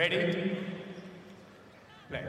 [0.00, 0.56] Ready?
[2.08, 2.22] Play.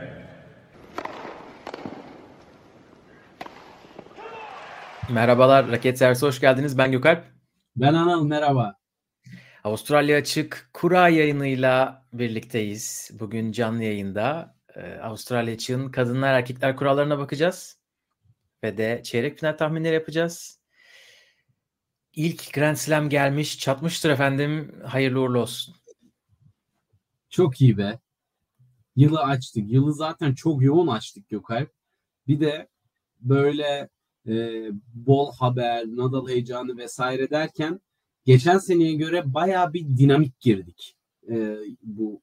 [5.09, 6.78] Merhabalar Raket Servisi hoş geldiniz.
[6.78, 7.26] Ben Gökalp.
[7.76, 8.76] Ben Anıl merhaba.
[9.63, 13.12] Avustralya Açık kura yayınıyla birlikteyiz.
[13.20, 17.80] Bugün canlı yayında e, Avustralya Açık'ın kadınlar erkekler kurallarına bakacağız.
[18.64, 20.60] Ve de çeyrek final tahminleri yapacağız.
[22.14, 24.82] İlk Grand Slam gelmiş, çatmıştır efendim.
[24.86, 25.80] Hayırlı uğurlu olsun.
[27.32, 28.00] Çok iyi be.
[28.95, 29.71] Yılı açtık.
[29.71, 31.71] Yılı zaten çok yoğun açtık Gökalp.
[32.27, 32.67] Bir de
[33.21, 33.89] böyle
[34.27, 37.81] e, bol haber, Nadal heyecanı vesaire derken
[38.25, 40.97] geçen seneye göre baya bir dinamik girdik
[41.29, 42.21] e, bu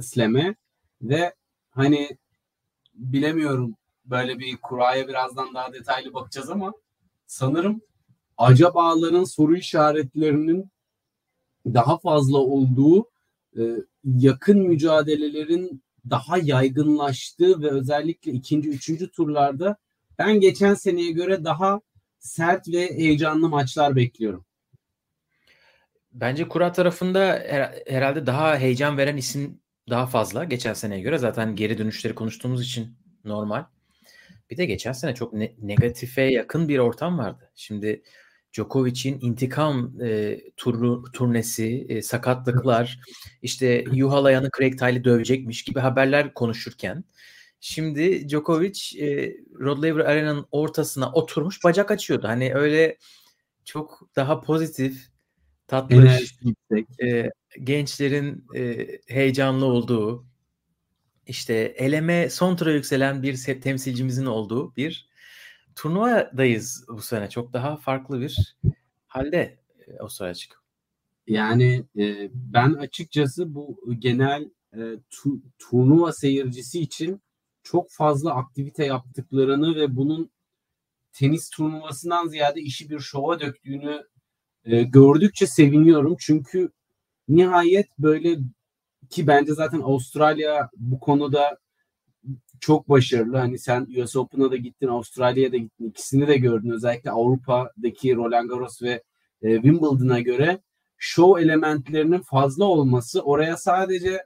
[0.00, 0.54] Slam'e
[1.02, 1.34] ve
[1.70, 2.18] hani
[2.94, 6.72] bilemiyorum böyle bir kuraya birazdan daha detaylı bakacağız ama
[7.26, 7.80] sanırım
[8.38, 10.70] acabaların soru işaretlerinin
[11.66, 13.06] daha fazla olduğu
[14.04, 19.76] yakın mücadelelerin daha yaygınlaştığı ve özellikle ikinci, üçüncü turlarda
[20.18, 21.80] ben geçen seneye göre daha
[22.18, 24.44] sert ve heyecanlı maçlar bekliyorum.
[26.12, 31.18] Bence kura tarafında her- herhalde daha heyecan veren isim daha fazla geçen seneye göre.
[31.18, 33.64] Zaten geri dönüşleri konuştuğumuz için normal.
[34.50, 37.50] Bir de geçen sene çok ne- negatife yakın bir ortam vardı.
[37.54, 38.02] Şimdi
[38.58, 43.00] Djokovic'in intikam e, turu, turnesi, e, sakatlıklar,
[43.42, 47.04] işte Yuhalayan'ı Craig Tiley dövecekmiş gibi haberler konuşurken
[47.60, 52.28] şimdi Djokovic e, Rod Laver Arena'nın ortasına oturmuş bacak açıyordu.
[52.28, 52.98] Hani öyle
[53.64, 55.08] çok daha pozitif,
[56.42, 57.00] yüksek.
[57.02, 57.30] e,
[57.64, 60.26] gençlerin e, heyecanlı olduğu,
[61.26, 65.07] işte eleme son tura yükselen bir temsilcimizin olduğu bir
[65.78, 67.30] turnuvadayız bu sene.
[67.30, 68.56] Çok daha farklı bir
[69.06, 70.62] halde e, Avustralya açık.
[71.26, 74.78] Yani e, ben açıkçası bu genel e,
[75.10, 77.22] tu- turnuva seyircisi için
[77.62, 80.30] çok fazla aktivite yaptıklarını ve bunun
[81.12, 84.04] tenis turnuvasından ziyade işi bir şova döktüğünü
[84.64, 86.16] e, gördükçe seviniyorum.
[86.20, 86.70] Çünkü
[87.28, 88.38] nihayet böyle
[89.10, 91.58] ki bence zaten Avustralya bu konuda
[92.60, 93.36] çok başarılı.
[93.36, 95.88] Hani sen US Open'a da gittin, Avustralya'ya da gittin.
[95.90, 96.70] İkisini de gördün.
[96.70, 99.02] Özellikle Avrupa'daki Roland Garros ve
[99.42, 100.58] e, Wimbledon'a göre
[100.96, 104.22] show elementlerinin fazla olması oraya sadece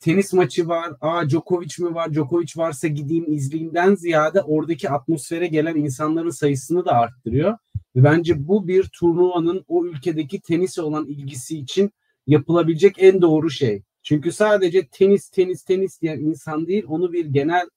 [0.00, 5.76] tenis maçı var, aa Djokovic mi var, Djokovic varsa gideyim izleyeyimden ziyade oradaki atmosfere gelen
[5.76, 7.58] insanların sayısını da arttırıyor.
[7.96, 11.90] Ve bence bu bir turnuvanın o ülkedeki tenise olan ilgisi için
[12.26, 13.82] yapılabilecek en doğru şey.
[14.04, 17.68] Çünkü sadece tenis tenis tenis diyen insan değil onu bir genel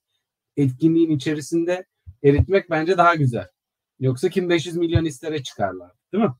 [0.56, 1.86] etkinliğin içerisinde
[2.22, 3.46] eritmek bence daha güzel.
[4.00, 5.92] Yoksa kim 500 milyon istere çıkarlar.
[6.12, 6.30] Değil mi?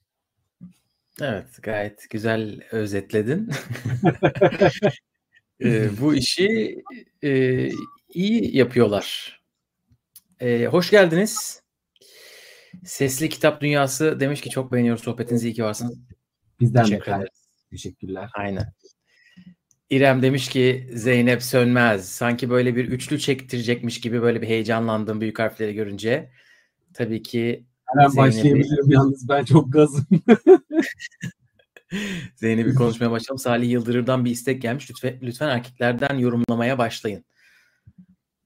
[1.20, 3.50] Evet, gayet güzel özetledin.
[5.64, 6.82] E, bu işi
[7.24, 7.68] e,
[8.14, 9.40] iyi yapıyorlar.
[10.40, 11.62] E, hoş geldiniz.
[12.84, 15.98] Sesli Kitap Dünyası demiş ki çok beğeniyoruz sohbetinizi iyi ki varsınız.
[16.60, 17.20] Bizden de Teşekkür kal.
[17.20, 17.48] ederiz.
[17.70, 18.30] Teşekkürler.
[18.34, 18.72] Aynen.
[19.90, 22.08] İrem demiş ki Zeynep Sönmez.
[22.08, 26.30] Sanki böyle bir üçlü çektirecekmiş gibi böyle bir heyecanlandım büyük harfleri görünce.
[26.94, 30.06] Tabii ki Hemen Zeynep'i- başlayabilirim yalnız ben çok gazım.
[32.36, 33.38] Zeynep'i konuşmaya başlayalım.
[33.38, 34.90] Salih Yıldırır'dan bir istek gelmiş.
[34.90, 37.24] Lütfen, lütfen erkeklerden yorumlamaya başlayın.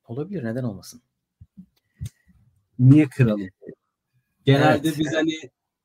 [0.04, 1.02] Olabilir neden olmasın?
[2.78, 3.48] Niye kıralım?
[4.44, 4.98] Genelde Evet.
[4.98, 5.32] biz hani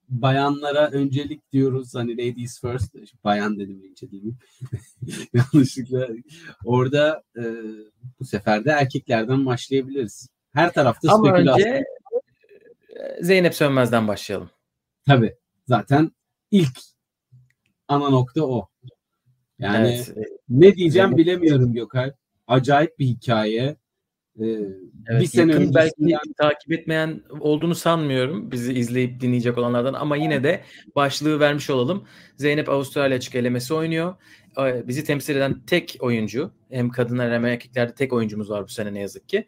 [0.07, 1.95] bayanlara öncelik diyoruz.
[1.95, 2.95] Hani ladies first.
[3.23, 4.33] Bayan dedim önce değil mi?
[5.33, 6.07] Yanlışlıkla.
[6.65, 7.43] Orada e,
[8.19, 10.29] bu sefer de erkeklerden başlayabiliriz.
[10.53, 11.69] Her tarafta Ama spekülasyon.
[11.71, 11.85] önce
[12.89, 14.49] e, Zeynep Sönmez'den başlayalım.
[15.05, 15.35] Tabii.
[15.67, 16.11] Zaten
[16.51, 16.79] ilk
[17.87, 18.69] ana nokta o.
[19.59, 22.11] Yani evet, e, ne diyeceğim bilemiyorum Gökay.
[22.47, 23.75] Acayip bir hikaye.
[24.41, 24.45] Ee,
[25.07, 30.17] evet, bir sene yakın belki öncesinden takip etmeyen olduğunu sanmıyorum bizi izleyip dinleyecek olanlardan ama
[30.17, 30.63] yine de
[30.95, 32.07] başlığı vermiş olalım.
[32.35, 34.15] Zeynep Avustralya açık elemesi oynuyor.
[34.59, 38.93] E, Bizi temsil eden tek oyuncu hem kadınlar hem erkeklerde tek oyuncumuz var bu sene
[38.93, 39.47] ne yazık ki.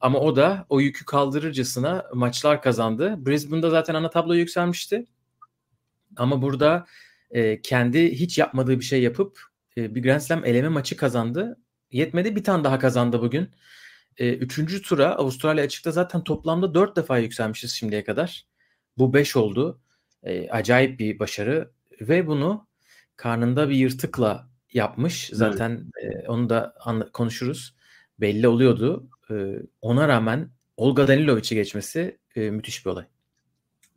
[0.00, 3.26] Ama o da o yükü kaldırırcasına maçlar kazandı.
[3.26, 5.04] Brisbane'da zaten ana tabloya yükselmişti.
[6.16, 6.86] Ama burada
[7.30, 9.40] e, kendi hiç yapmadığı bir şey yapıp
[9.76, 11.58] e, bir Grand Slam eleme maçı kazandı.
[11.90, 13.50] Yetmedi bir tane daha kazandı bugün.
[14.18, 18.46] E, üçüncü tura Avustralya açıkta zaten toplamda dört defa yükselmişiz şimdiye kadar.
[18.98, 19.80] Bu beş oldu.
[20.22, 21.70] E, acayip bir başarı
[22.00, 22.66] ve bunu
[23.16, 25.30] karnında bir yırtıkla yapmış.
[25.32, 27.74] Zaten e, onu da anla- konuşuruz.
[28.20, 29.08] Belli oluyordu.
[29.30, 29.34] E,
[29.80, 33.04] ona rağmen Olga Danilovic'i geçmesi e, müthiş bir olay.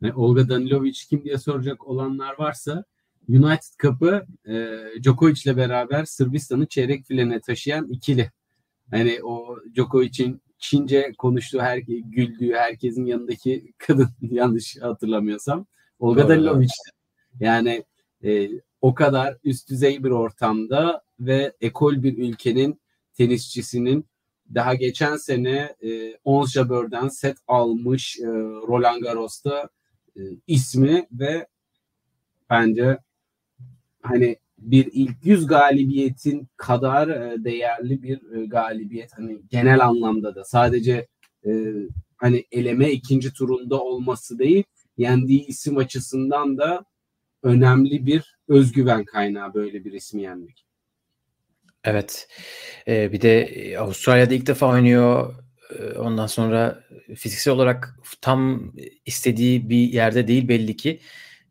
[0.02, 2.84] Yani Olga Danilovic kim diye soracak olanlar varsa
[3.28, 8.30] United Cup'ı e, Djokovic ile beraber Sırbistan'ı çeyrek filine taşıyan ikili.
[8.90, 15.66] Hani o Djokovic'in Çince konuştuğu, her, güldüğü herkesin yanındaki kadın yanlış hatırlamıyorsam.
[15.98, 16.90] Olga Dalilovic'ti.
[17.40, 17.84] Yani
[18.24, 18.48] e,
[18.80, 22.80] o kadar üst düzey bir ortamda ve ekol bir ülkenin
[23.14, 24.06] tenisçisinin
[24.54, 28.26] daha geçen sene e, Ons Jabeur'den set almış e,
[28.68, 29.68] Roland Garros'ta
[30.16, 31.46] e, ismi ve
[32.50, 32.98] bence
[34.02, 40.44] hani bir ilk yüz galibiyetin kadar e, değerli bir e, galibiyet hani genel anlamda da
[40.44, 41.06] sadece
[41.46, 41.72] e,
[42.16, 44.64] hani eleme ikinci turunda olması değil
[44.96, 46.84] yendiği isim açısından da
[47.42, 50.64] önemli bir özgüven kaynağı böyle bir ismi yenmek.
[51.84, 52.28] Evet.
[52.88, 55.34] Ee, bir de Avustralya'da ilk defa oynuyor.
[55.96, 56.84] Ondan sonra
[57.16, 58.72] fiziksel olarak tam
[59.06, 61.00] istediği bir yerde değil belli ki.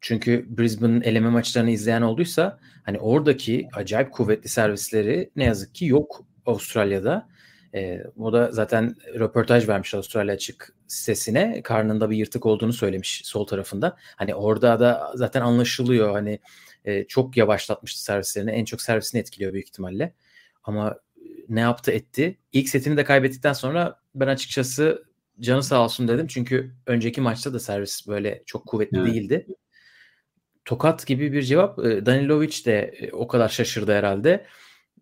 [0.07, 6.25] Çünkü Brisbane'ın eleme maçlarını izleyen olduysa hani oradaki acayip kuvvetli servisleri ne yazık ki yok
[6.45, 7.29] Avustralya'da.
[7.73, 11.61] E, o da zaten röportaj vermiş Avustralya Açık sitesine.
[11.63, 13.95] Karnında bir yırtık olduğunu söylemiş sol tarafında.
[14.15, 16.11] Hani orada da zaten anlaşılıyor.
[16.11, 16.39] Hani
[16.85, 18.51] e, çok yavaşlatmıştı servislerini.
[18.51, 20.13] En çok servisini etkiliyor büyük ihtimalle.
[20.63, 20.99] Ama
[21.49, 22.37] ne yaptı etti.
[22.51, 25.03] İlk setini de kaybettikten sonra ben açıkçası
[25.39, 26.27] canı sağ olsun dedim.
[26.27, 29.13] Çünkü önceki maçta da servis böyle çok kuvvetli evet.
[29.13, 29.47] değildi
[30.67, 31.77] tokat gibi bir cevap.
[31.77, 34.45] Danilovic de o kadar şaşırdı herhalde.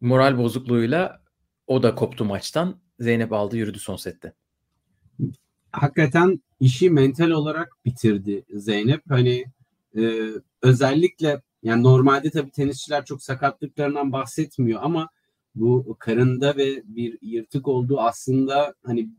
[0.02, 1.22] Moral bozukluğuyla
[1.68, 2.82] o da koptu maçtan.
[3.00, 4.34] Zeynep aldı yürüdü son sette.
[5.72, 9.02] Hakikaten işi mental olarak bitirdi Zeynep.
[9.10, 9.46] Hani
[9.98, 10.30] e,
[10.62, 15.10] özellikle yani normalde tabii tenisçiler çok sakatlıklarından bahsetmiyor ama
[15.56, 19.10] bu karında ve bir yırtık olduğu aslında hani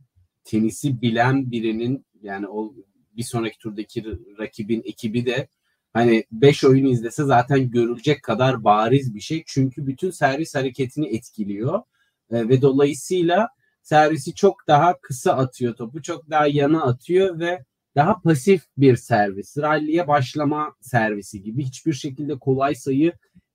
[0.44, 2.75] tenisi bilen birinin yani o
[3.16, 4.04] bir sonraki turdaki
[4.38, 5.49] rakibin ekibi de
[5.96, 9.43] hani 5 oyun izlese zaten görülecek kadar bariz bir şey.
[9.46, 11.82] Çünkü bütün servis hareketini etkiliyor.
[12.31, 13.48] E, ve dolayısıyla
[13.82, 16.02] servisi çok daha kısa atıyor topu.
[16.02, 17.64] Çok daha yana atıyor ve
[17.94, 19.58] daha pasif bir servis.
[19.58, 21.64] Rally'e başlama servisi gibi.
[21.64, 23.12] Hiçbir şekilde kolay sayı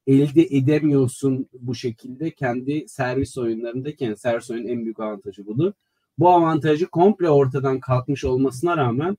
[0.07, 3.95] elde edemiyorsun bu şekilde kendi servis oyunlarında.
[3.95, 5.73] Kendi servis oyunun en büyük avantajı budur.
[6.19, 9.17] Bu avantajı komple ortadan kalkmış olmasına rağmen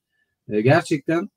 [0.48, 1.28] e, gerçekten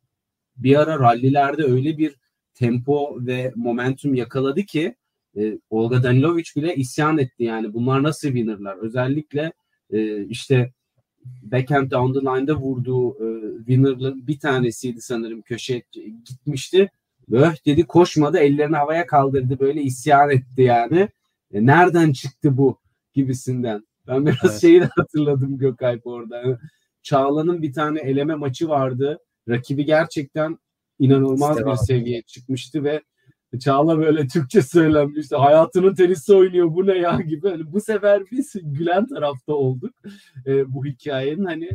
[0.57, 2.15] bir ara rallilerde öyle bir
[2.53, 4.95] tempo ve momentum yakaladı ki
[5.37, 7.73] e, Olga Danilovic bile isyan etti yani.
[7.73, 8.77] Bunlar nasıl winner'lar?
[8.77, 9.53] Özellikle
[9.91, 10.71] e, işte
[11.25, 15.83] backhand down the line'da vurduğu e, winner'ların bir tanesiydi sanırım köşe
[16.25, 16.91] gitmişti.
[17.31, 21.09] Öh dedi koşmadı ellerini havaya kaldırdı böyle isyan etti yani.
[21.53, 22.79] E, nereden çıktı bu
[23.13, 23.83] gibisinden?
[24.07, 24.61] Ben biraz evet.
[24.61, 26.59] şeyi de hatırladım Gökalp orada.
[27.03, 29.19] Çağla'nın bir tane eleme maçı vardı
[29.49, 30.57] rakibi gerçekten
[30.99, 33.01] inanılmaz İşte bir seviyeye çıkmıştı ve
[33.59, 35.35] Çağla böyle Türkçe söylenmişti.
[35.35, 37.49] Hayatının tenisi oynuyor bu ne ya gibi.
[37.49, 39.95] Hani bu sefer biz gülen tarafta olduk
[40.45, 41.69] e, bu hikayenin hani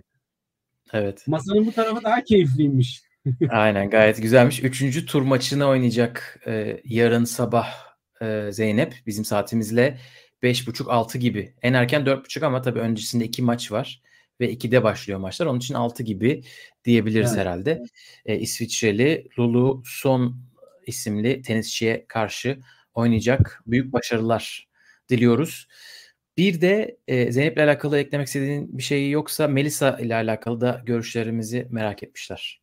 [0.92, 1.24] Evet.
[1.26, 3.02] Masanın bu tarafı daha keyifliymiş.
[3.50, 4.64] Aynen gayet güzelmiş.
[4.64, 7.68] Üçüncü tur maçını oynayacak e, yarın sabah
[8.22, 9.98] e, Zeynep bizim saatimizle
[10.42, 11.54] 5.30-6 gibi.
[11.62, 14.02] En erken 4.30 ama tabii öncesinde iki maç var
[14.40, 15.46] ve 2'de başlıyor maçlar.
[15.46, 16.42] Onun için 6 gibi
[16.84, 17.40] diyebiliriz evet.
[17.40, 17.82] herhalde.
[18.26, 20.36] E, İsviçreli Lulu Son
[20.86, 22.58] isimli tenisçiye karşı
[22.94, 23.62] oynayacak.
[23.66, 24.68] Büyük başarılar
[25.08, 25.68] diliyoruz.
[26.36, 31.66] Bir de e, Zeynep'le alakalı eklemek istediğin bir şey yoksa Melisa ile alakalı da görüşlerimizi
[31.70, 32.60] merak etmişler.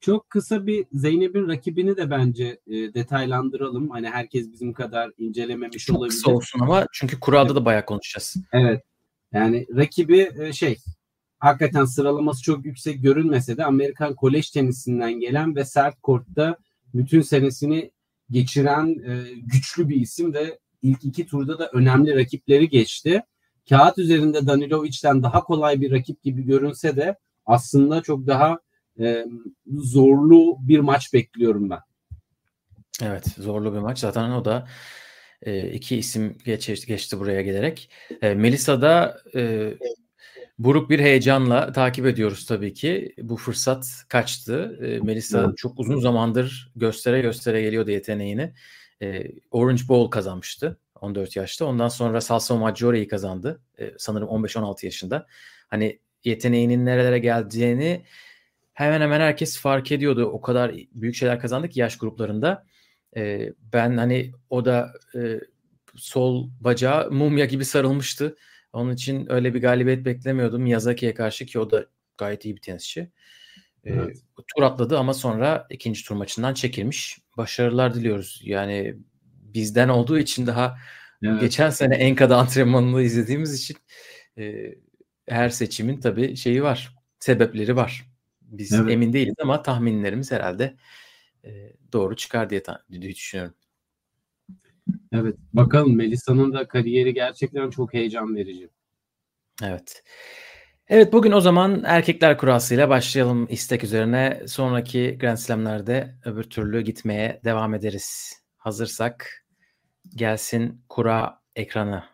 [0.00, 3.90] Çok kısa bir Zeynep'in rakibini de bence e, detaylandıralım.
[3.90, 6.14] Hani herkes bizim kadar incelememiş Çok olabilir.
[6.14, 7.56] Çok kısa olsun ama çünkü kurada evet.
[7.56, 8.36] da bayağı konuşacağız.
[8.52, 8.82] Evet.
[9.32, 10.76] Yani rakibi e, şey
[11.40, 16.56] hakikaten sıralaması çok yüksek görünmese de Amerikan kolej tenisinden gelen ve sert kortta
[16.94, 17.90] bütün senesini
[18.30, 23.22] geçiren e, güçlü bir isim ve ilk iki turda da önemli rakipleri geçti.
[23.68, 27.16] Kağıt üzerinde Danilovic'den daha kolay bir rakip gibi görünse de
[27.46, 28.58] aslında çok daha
[29.00, 29.26] e,
[29.66, 31.80] zorlu bir maç bekliyorum ben.
[33.02, 33.98] Evet zorlu bir maç.
[33.98, 34.68] Zaten o da
[35.42, 37.90] e, iki isim geç, geçti buraya gelerek.
[38.22, 39.74] E, Melisa da e,
[40.60, 43.14] Buruk bir heyecanla takip ediyoruz tabii ki.
[43.22, 44.78] Bu fırsat kaçtı.
[44.82, 45.56] E, Melisa evet.
[45.56, 48.52] çok uzun zamandır göstere göstere geliyordu yeteneğini.
[49.02, 51.64] E, Orange Bowl kazanmıştı 14 yaşta.
[51.64, 53.60] Ondan sonra Salsa Maggiore'yi kazandı.
[53.78, 55.26] E, sanırım 15-16 yaşında.
[55.68, 58.04] Hani yeteneğinin nerelere geleceğini
[58.72, 60.24] hemen hemen herkes fark ediyordu.
[60.24, 62.66] O kadar büyük şeyler kazandı ki yaş gruplarında.
[63.16, 65.40] E, ben hani o da e,
[65.96, 68.36] sol bacağı mumya gibi sarılmıştı
[68.72, 71.86] onun için öyle bir galibiyet beklemiyordum Yazaki'ye karşı ki o da
[72.18, 73.10] gayet iyi bir tenisçi.
[73.84, 74.16] Evet.
[74.16, 77.18] Ee, tur atladı ama sonra ikinci tur maçından çekilmiş.
[77.36, 78.40] başarılar diliyoruz.
[78.44, 78.96] Yani
[79.54, 80.78] bizden olduğu için daha
[81.22, 81.40] Evet.
[81.40, 83.76] geçen sene Enka'da antrenmanını izlediğimiz için
[84.38, 84.74] e,
[85.28, 86.94] her seçimin tabii şeyi var.
[87.18, 88.06] Sebepleri var.
[88.40, 88.92] Biz Evet.
[88.92, 90.76] emin değiliz ama tahminlerimiz herhalde
[91.44, 93.54] e, doğru çıkar diye, diye düşünüyorum.
[95.12, 95.36] Evet.
[95.52, 98.68] Bakalım Melisa'nın da kariyeri gerçekten çok heyecan verici.
[99.62, 100.02] Evet.
[100.88, 104.42] Evet bugün o zaman erkekler kurasıyla başlayalım istek üzerine.
[104.46, 108.32] Sonraki Grand Slam'lerde öbür türlü gitmeye devam ederiz.
[108.56, 109.46] Hazırsak
[110.16, 112.04] gelsin kura ekranı.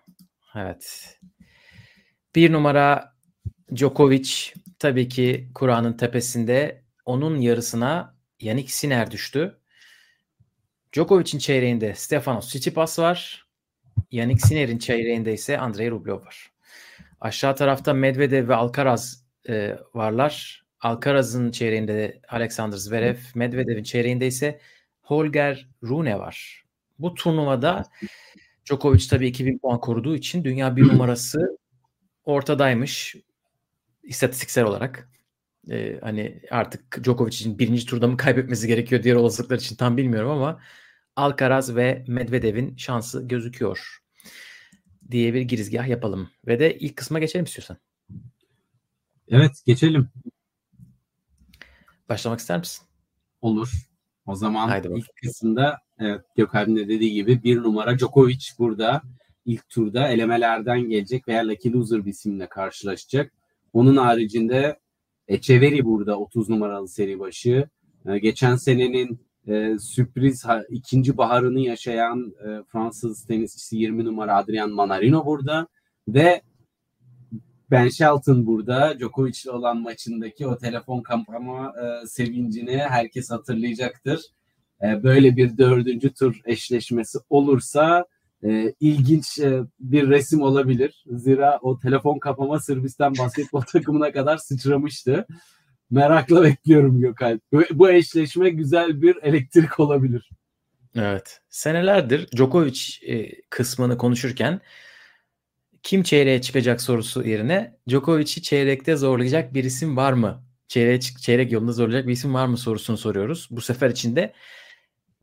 [0.54, 1.18] Evet.
[2.34, 3.12] Bir numara
[3.74, 4.30] Djokovic
[4.78, 9.58] tabii ki kuranın tepesinde onun yarısına Yannick Sinner düştü.
[10.96, 13.46] Djokovic'in çeyreğinde Stefanos Tsitsipas var.
[14.10, 16.50] Yannick Sinner'in çeyreğinde ise Andrei Rublev var.
[17.20, 20.64] Aşağı tarafta Medvedev ve Alcaraz e, varlar.
[20.80, 24.60] Alcaraz'ın çeyreğinde de Alexander Zverev, Medvedev'in çeyreğinde ise
[25.02, 26.64] Holger Rune var.
[26.98, 27.84] Bu turnuvada
[28.66, 31.58] Djokovic tabii 2000 puan koruduğu için dünya bir numarası
[32.24, 33.16] ortadaymış
[34.02, 35.08] istatistiksel olarak.
[35.70, 40.30] E, hani artık Djokovic için birinci turda mı kaybetmesi gerekiyor diğer olasılıklar için tam bilmiyorum
[40.30, 40.60] ama
[41.16, 43.98] Alcaraz ve Medvedev'in şansı gözüküyor
[45.10, 46.30] diye bir girizgah yapalım.
[46.46, 47.76] Ve de ilk kısma geçelim istiyorsan.
[49.28, 50.08] Evet geçelim.
[52.08, 52.86] Başlamak ister misin?
[53.40, 53.72] Olur.
[54.26, 54.98] O zaman Haydi bakalım.
[54.98, 59.02] ilk kısımda evet, Gökhan'ın dediği gibi bir numara Djokovic burada
[59.44, 63.32] ilk turda elemelerden gelecek veya Lucky Loser bir isimle karşılaşacak.
[63.72, 64.80] Onun haricinde
[65.28, 67.68] Echeverry burada 30 numaralı seri başı.
[68.06, 74.70] Ee, geçen senenin e, sürpriz ha- ikinci baharını yaşayan e, Fransız tenisçisi 20 numara Adrian
[74.70, 75.68] Manarino burada
[76.08, 76.42] ve
[77.70, 84.20] Ben Shelton burada Djokovic ile olan maçındaki o telefon kampama e, sevincini herkes hatırlayacaktır.
[84.82, 88.04] E, böyle bir dördüncü tur eşleşmesi olursa
[88.44, 91.04] e, ilginç e, bir resim olabilir.
[91.10, 95.26] Zira o telefon kapama Sırbistan basketbol takımına kadar sıçramıştı.
[95.90, 97.42] Merakla bekliyorum Gökalp.
[97.72, 100.30] Bu, eşleşme güzel bir elektrik olabilir.
[100.96, 101.40] Evet.
[101.48, 104.60] Senelerdir Djokovic e, kısmını konuşurken
[105.82, 110.42] kim çeyreğe çıkacak sorusu yerine Djokovic'i çeyrekte zorlayacak bir isim var mı?
[110.68, 113.48] Çeyreğe, çık- çeyrek yolunda zorlayacak bir isim var mı sorusunu soruyoruz.
[113.50, 114.32] Bu sefer için de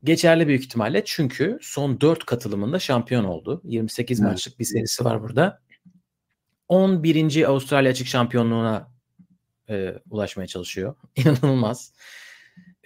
[0.04, 3.60] geçerli büyük ihtimalle çünkü son 4 katılımında şampiyon oldu.
[3.64, 4.30] 28 Evet.
[4.30, 5.62] maçlık bir serisi var burada.
[6.68, 7.44] 11.
[7.48, 8.93] Avustralya açık şampiyonluğuna
[9.70, 10.94] e, ulaşmaya çalışıyor.
[11.16, 11.92] İnanılmaz.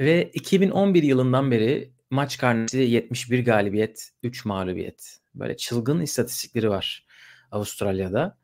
[0.00, 5.18] Ve 2011 yılından beri maç karnesi 71 galibiyet, 3 mağlubiyet.
[5.34, 7.06] Böyle çılgın istatistikleri var
[7.50, 8.38] Avustralya'da.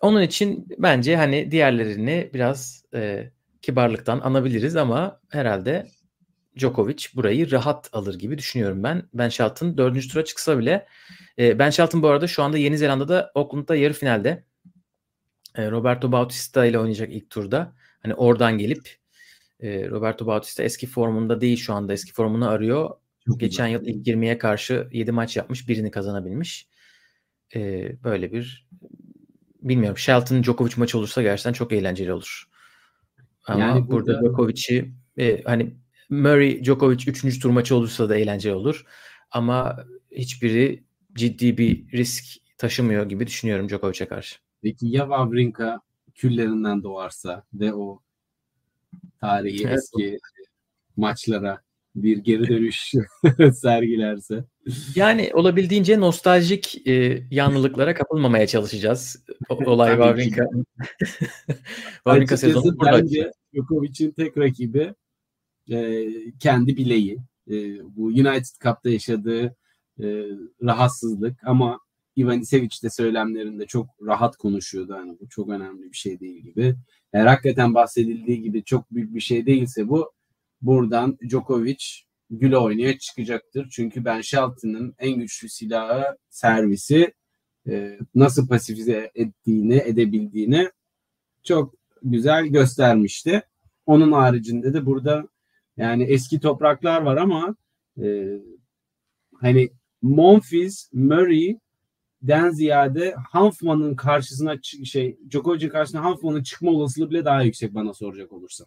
[0.00, 3.30] Onun için bence hani diğerlerini biraz e,
[3.62, 5.86] kibarlıktan anabiliriz ama herhalde
[6.58, 9.02] Djokovic burayı rahat alır gibi düşünüyorum ben.
[9.14, 10.86] Ben Shelton dördüncü tura çıksa bile
[11.38, 14.44] e, Ben Shelton bu arada şu anda Yeni Zelanda'da Auckland'da yarı finalde.
[15.54, 17.72] E, Roberto Bautista ile oynayacak ilk turda.
[18.02, 18.96] Hani oradan gelip
[19.60, 22.90] e, Roberto Bautista eski formunda değil şu anda eski formunu arıyor.
[23.26, 26.68] Çok Geçen yıl ilk 20'ye karşı 7 maç yapmış, birini kazanabilmiş.
[27.54, 28.68] E, böyle bir
[29.62, 29.98] bilmiyorum.
[29.98, 32.44] Shelton Djokovic maçı olursa gerçekten çok eğlenceli olur.
[33.44, 35.76] Ama Yani burada, burada- Djokovic'i e, hani
[36.10, 37.38] Murray Djokovic 3.
[37.40, 38.84] tur maçı olursa da eğlenceli olur.
[39.30, 42.24] Ama hiçbiri ciddi bir risk
[42.58, 44.43] taşımıyor gibi düşünüyorum Djokovic'e karşı.
[44.64, 45.80] Peki ya Wawrinka
[46.14, 48.00] küllerinden doğarsa ve o
[49.20, 49.78] tarihi Evet.
[49.78, 50.18] eski
[50.96, 51.60] maçlara
[51.94, 52.92] bir geri dönüş
[53.54, 54.44] sergilerse?
[54.94, 59.24] Yani olabildiğince nostaljik e, yanlılıklara kapılmamaya çalışacağız.
[59.48, 59.90] O, olay.
[59.90, 60.44] Wawrinka.
[61.94, 62.92] Wawrinka sezonu burada.
[62.92, 64.94] bence Djokovic'in tek rakibi
[65.70, 66.06] e,
[66.38, 67.18] kendi bileği.
[67.50, 67.54] E,
[67.96, 69.56] bu United Cup'ta yaşadığı
[70.00, 70.04] e,
[70.62, 71.83] rahatsızlık ama
[72.18, 74.94] Ivanisevic de söylemlerinde çok rahat konuşuyordu.
[74.94, 76.76] Hani bu çok önemli bir şey değil gibi.
[77.12, 80.12] Eğer hakikaten bahsedildiği gibi çok büyük bir şey değilse bu
[80.62, 81.84] buradan Djokovic
[82.30, 83.68] güle oynaya çıkacaktır.
[83.70, 87.14] Çünkü Ben Shelton'ın en güçlü silahı servisi
[87.68, 90.70] e, nasıl pasifize ettiğini, edebildiğini
[91.42, 93.42] çok güzel göstermişti.
[93.86, 95.28] Onun haricinde de burada
[95.76, 97.56] yani eski topraklar var ama
[98.02, 98.38] e,
[99.40, 99.70] hani
[100.02, 101.58] Monfils, Murray
[102.28, 108.32] den ziyade Hanfman'ın karşısına şey Djokovic'in karşısına Hanfman'ın çıkma olasılığı bile daha yüksek bana soracak
[108.32, 108.64] olursa.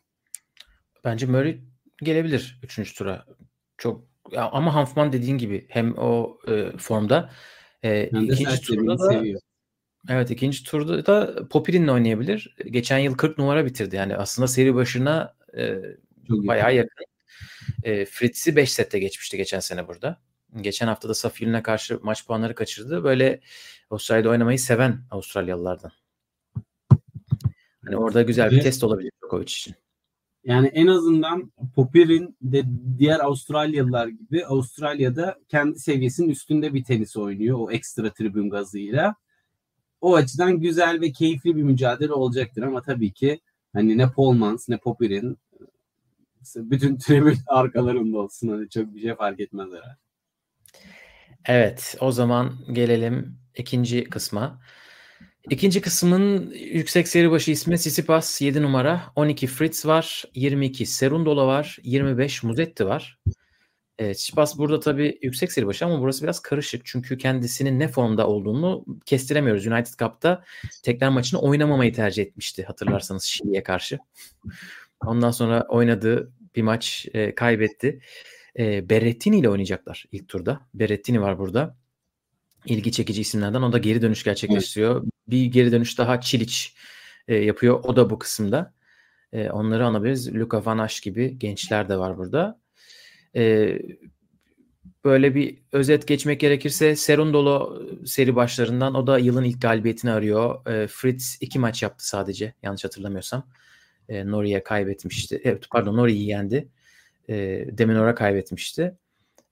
[1.03, 1.59] Bence Murray
[2.03, 2.95] gelebilir 3.
[2.95, 3.25] tura.
[3.77, 7.29] Çok ya ama Hanfman dediğin gibi hem o e, formda
[7.83, 9.41] e, ikinci turda da seviyor.
[10.09, 12.55] evet ikinci turda da Popirin'le oynayabilir.
[12.71, 13.95] Geçen yıl 40 numara bitirdi.
[13.95, 15.75] Yani aslında seri başına e,
[16.27, 16.89] Çok bayağı yakın.
[16.89, 17.05] yakın.
[17.83, 20.21] E, Fritz'i 5 sette geçmişti geçen sene burada.
[20.61, 23.03] Geçen hafta da Safir'ine karşı maç puanları kaçırdı.
[23.03, 23.39] Böyle
[23.89, 25.91] Avustralya'da oynamayı seven Avustralyalılardan.
[27.85, 29.75] Hani orada güzel bir test olabilir Djokovic için.
[30.43, 32.63] Yani en azından Popir'in de
[32.97, 39.15] diğer Avustralyalılar gibi Avustralya'da kendi seviyesinin üstünde bir tenis oynuyor o ekstra tribün gazıyla.
[40.01, 43.39] O açıdan güzel ve keyifli bir mücadele olacaktır ama tabii ki
[43.73, 45.37] hani ne Polmans ne Popir'in
[46.55, 50.06] bütün tribün arkalarında olsun hani çok bir şey fark etmez herhalde.
[51.47, 54.61] Evet o zaman gelelim ikinci kısma.
[55.49, 59.01] İkinci kısmın yüksek seri başı ismi Sisipas 7 numara.
[59.15, 60.23] 12 Fritz var.
[60.35, 61.77] 22 Serundola var.
[61.83, 63.19] 25 Muzetti var.
[63.99, 66.85] Evet, Sisipas burada tabii yüksek seri başı ama burası biraz karışık.
[66.85, 69.67] Çünkü kendisinin ne formda olduğunu kestiremiyoruz.
[69.67, 70.43] United Cup'ta
[70.83, 73.99] tekrar maçını oynamamayı tercih etmişti hatırlarsanız Şili'ye karşı.
[75.05, 77.99] Ondan sonra oynadığı bir maç e, kaybetti.
[78.57, 80.61] E, Berrettini ile oynayacaklar ilk turda.
[80.73, 81.75] Berrettini var burada
[82.65, 83.61] ilgi çekici isimlerden.
[83.61, 85.01] O da geri dönüş gerçekleştiriyor.
[85.01, 85.11] Evet.
[85.27, 86.75] Bir geri dönüş daha Çiliç
[87.27, 87.83] e, yapıyor.
[87.83, 88.73] O da bu kısımda.
[89.33, 90.35] E, onları anabiliriz.
[90.35, 92.59] Luka Van Asch gibi gençler de var burada.
[93.35, 93.73] E,
[95.05, 100.67] böyle bir özet geçmek gerekirse Serundolo seri başlarından o da yılın ilk galibiyetini arıyor.
[100.67, 103.47] E, Fritz iki maç yaptı sadece yanlış hatırlamıyorsam.
[104.09, 105.41] E, Nori'ye kaybetmişti.
[105.43, 106.69] Evet pardon Nori'yi yendi.
[107.29, 108.97] E, Deminora kaybetmişti.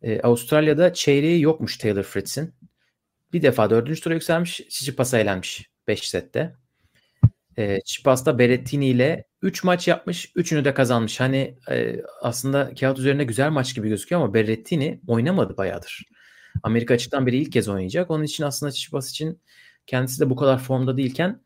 [0.01, 2.53] E, Avustralya'da çeyreği yokmuş Taylor Fritz'in.
[3.33, 4.61] Bir defa dördüncü tura yükselmiş.
[4.69, 6.55] Çicipas'a elenmiş 5 sette.
[7.57, 10.31] E, Çipas da Berrettini ile 3 maç yapmış.
[10.35, 11.19] Üçünü de kazanmış.
[11.19, 16.05] Hani e, aslında kağıt üzerinde güzel maç gibi gözüküyor ama Berrettini oynamadı bayağıdır.
[16.63, 18.11] Amerika açıktan beri ilk kez oynayacak.
[18.11, 19.41] Onun için aslında Çipas için
[19.87, 21.41] kendisi de bu kadar formda değilken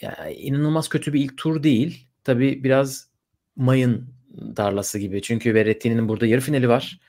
[0.00, 2.08] yani inanılmaz kötü bir ilk tur değil.
[2.24, 3.08] Tabii biraz
[3.56, 5.22] mayın darlası gibi.
[5.22, 7.00] Çünkü Berrettini'nin burada yarı finali var.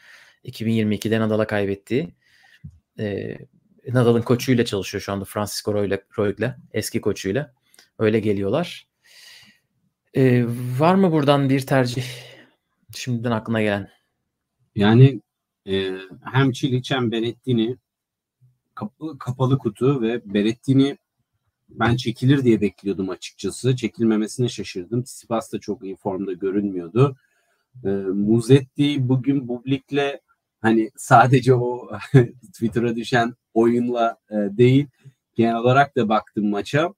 [0.46, 2.16] 2022'de Nadal'a kaybettiği.
[3.00, 3.38] Ee,
[3.88, 5.74] Nadal'ın koçuyla çalışıyor şu anda Francisco
[6.18, 7.54] Roig'le eski koçuyla.
[8.00, 8.88] Öyle geliyorlar.
[10.16, 10.46] Ee,
[10.80, 12.04] var mı buradan bir tercih
[12.96, 13.90] şimdiden aklına gelen?
[14.76, 15.22] Yani
[15.68, 15.92] e,
[16.34, 17.78] hem Çiliç hem Berettini
[18.76, 20.98] kapalı, kapalı kutu ve Berettini
[21.70, 23.76] ben çekilir diye bekliyordum açıkçası.
[23.76, 25.04] Çekilmemesine şaşırdım.
[25.04, 27.16] Tsitsipas da çok iyi formda görünmüyordu.
[27.86, 30.20] E, Muzetti bugün Bublik'le
[30.62, 31.90] hani sadece o
[32.54, 34.88] Twitter'a düşen oyunla e, değil
[35.36, 36.94] genel olarak da baktım maça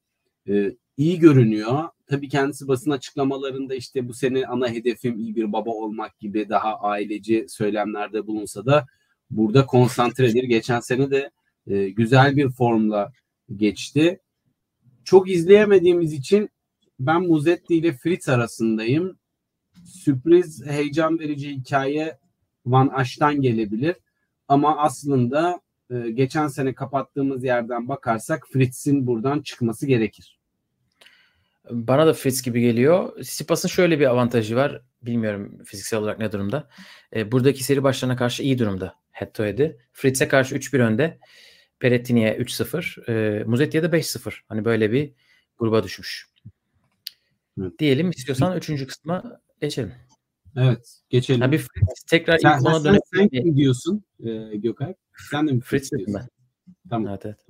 [0.49, 1.89] e, iyi görünüyor.
[2.07, 6.79] Tabii kendisi basın açıklamalarında işte bu sene ana hedefim iyi bir baba olmak gibi daha
[6.79, 8.85] aileci söylemlerde bulunsa da
[9.29, 10.43] burada konsantredir.
[10.43, 11.31] Geçen sene de
[11.67, 13.11] e, güzel bir formla
[13.55, 14.19] geçti.
[15.03, 16.49] Çok izleyemediğimiz için
[16.99, 19.17] ben Muzetti ile Fritz arasındayım.
[19.85, 22.17] Sürpriz, heyecan verici hikaye
[22.65, 23.95] Van Aş'tan gelebilir.
[24.47, 25.61] Ama aslında
[25.91, 30.39] e, geçen sene kapattığımız yerden bakarsak Fritz'in buradan çıkması gerekir.
[31.69, 33.23] Bana da Fritz gibi geliyor.
[33.23, 34.81] Sipas'ın şöyle bir avantajı var.
[35.01, 36.69] Bilmiyorum fiziksel olarak ne durumda.
[37.15, 38.95] E, buradaki seri başlarına karşı iyi durumda.
[39.11, 39.43] Head to.
[39.93, 41.19] Fritz'e karşı 3-1 önde.
[41.81, 43.11] Perettini'ye 3-0.
[43.11, 44.33] E, Muzetti'ye de 5-0.
[44.47, 45.13] Hani böyle bir
[45.57, 46.29] gruba düşmüş.
[47.61, 47.79] Evet.
[47.79, 49.93] Diyelim istiyorsan üçüncü kısma geçelim.
[50.55, 51.01] Evet.
[51.09, 51.41] Geçelim.
[51.41, 51.61] Abi
[52.09, 53.01] tekrar sen, ilk ona dönelim.
[53.15, 54.93] Sen kim diyorsun e, Gökay?
[55.31, 56.15] Sen de mi Fritz, Fritz diyorsun?
[56.15, 56.27] Ben.
[56.89, 57.07] Tamam.
[57.07, 57.45] Evet, evet.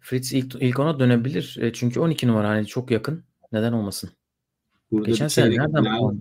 [0.00, 1.56] Fritz ilk, ilk ona dönebilir.
[1.60, 3.24] E, çünkü 12 numara hani çok yakın.
[3.52, 4.10] Neden olmasın?
[4.90, 6.20] Burada Geçen sene nereden puan?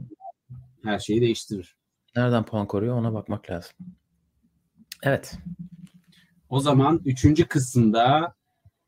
[0.83, 1.75] Her şeyi değiştirir.
[2.15, 3.71] Nereden puan koruyor ona bakmak lazım.
[5.03, 5.37] Evet.
[6.53, 8.35] O zaman üçüncü kısımda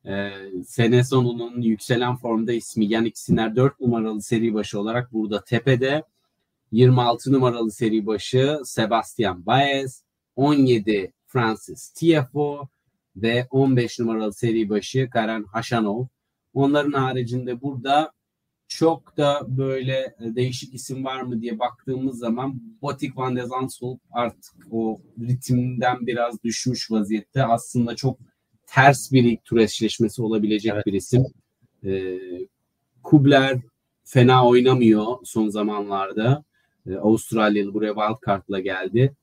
[0.08, 0.32] e,
[0.68, 6.04] sene sonunun yükselen formda ismi Yannick Sinner 4 numaralı seri başı olarak burada tepede.
[6.72, 10.04] 26 numaralı seri başı Sebastian Baez,
[10.36, 12.68] 17 Francis Tiafoe
[13.16, 16.06] ve 15 numaralı seri başı Karen Haşanov.
[16.54, 18.12] Onların haricinde burada
[18.78, 24.54] çok da böyle değişik isim var mı diye baktığımız zaman Botik Van de Zandschulp artık
[24.72, 27.44] o ritimden biraz düşmüş vaziyette.
[27.44, 28.20] Aslında çok
[28.68, 30.86] ters bir ilk tur eşleşmesi olabilecek evet.
[30.86, 31.26] bir isim.
[31.86, 32.20] Ee,
[33.04, 33.60] Kubler
[34.04, 36.44] fena oynamıyor son zamanlarda.
[36.90, 39.16] E, Avustralyalı buraya wildcard'la geldi.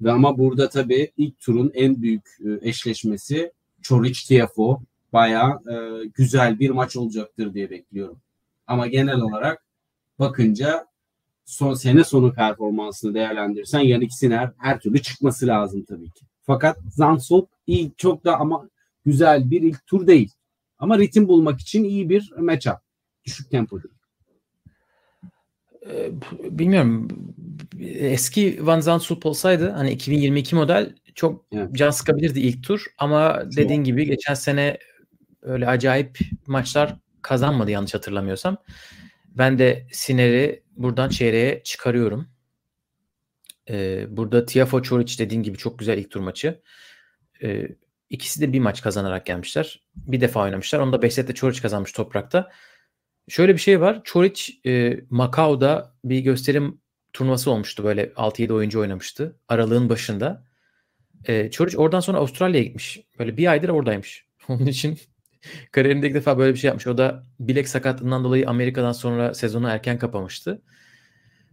[0.00, 4.80] Ve ama burada tabii ilk turun en büyük e, eşleşmesi Çoric Tiafo.
[5.12, 8.18] Baya e, güzel bir maç olacaktır diye bekliyorum.
[8.68, 9.62] Ama genel olarak
[10.18, 10.86] bakınca
[11.44, 16.26] son sene sonu performansını değerlendirirsen Yannick Sinner her türlü çıkması lazım tabii ki.
[16.42, 18.68] Fakat Zansop iyi çok da ama
[19.06, 20.32] güzel bir ilk tur değil.
[20.78, 22.76] Ama ritim bulmak için iyi bir matchup.
[23.24, 23.94] Düşük tempo değil.
[26.50, 27.08] Bilmiyorum.
[27.80, 31.68] eski Van Zandsulp olsaydı hani 2022 model çok Evet.
[31.72, 34.78] can sıkabilirdi ilk tur ama dediğin gibi geçen sene
[35.42, 38.56] öyle acayip maçlar kazanmadı yanlış hatırlamıyorsam.
[39.28, 42.28] Ben de Siner'i buradan çeyreğe çıkarıyorum.
[43.70, 46.62] Ee, burada Tiafo Çoric dediğin gibi çok güzel ilk tur maçı.
[47.42, 47.68] Ee,
[48.10, 49.82] ikisi de bir maç kazanarak gelmişler.
[49.96, 50.78] Bir defa oynamışlar.
[50.78, 52.50] Onu da 5 sette Çoric kazanmış toprakta.
[53.28, 54.00] Şöyle bir şey var.
[54.04, 56.80] Çoric e, Macao'da bir gösterim
[57.12, 57.84] turnuvası olmuştu.
[57.84, 59.36] Böyle 6-7 oyuncu oynamıştı.
[59.48, 60.44] Aralığın başında.
[61.24, 63.00] E, Çoric oradan sonra Avustralya'ya gitmiş.
[63.18, 64.26] Böyle bir aydır oradaymış.
[64.48, 64.98] Onun için
[65.72, 66.86] kariyerinde ilk defa böyle bir şey yapmış.
[66.86, 70.62] O da bilek sakatlığından dolayı Amerika'dan sonra sezonu erken kapamıştı.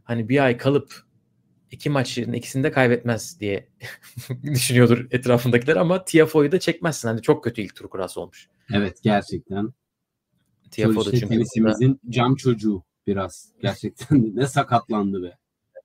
[0.04, 1.06] Hani bir ay kalıp
[1.72, 3.70] iki maçın ikisini de kaybetmez diye
[4.44, 7.08] düşünüyordur etrafındakiler ama Tiafoe'yu da çekmezsin.
[7.08, 8.50] Hani çok kötü ilk tur kurası olmuş.
[8.74, 9.74] Evet gerçekten.
[10.72, 13.52] Tiafoe da çünkü burada tenisimizin cam çocuğu biraz.
[13.62, 15.38] Gerçekten ne sakatlandı be.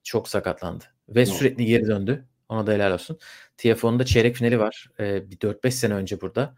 [0.03, 0.83] çok sakatlandı.
[1.09, 1.35] Ve Doğru.
[1.35, 2.25] sürekli geri döndü.
[2.49, 3.19] Ona da helal olsun.
[3.57, 4.89] Tiafoe'nun da çeyrek finali var.
[4.99, 6.55] Ee, bir 4-5 sene önce burada.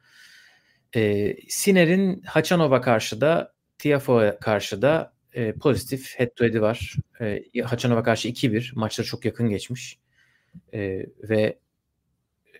[0.95, 6.95] Ee, Siner'in Hachanova karşı da Tiafoe karşı da e, pozitif head to head'i var.
[7.21, 8.75] E, Hachanova karşı 2-1.
[8.75, 9.99] Maçları çok yakın geçmiş.
[10.73, 11.60] E, ve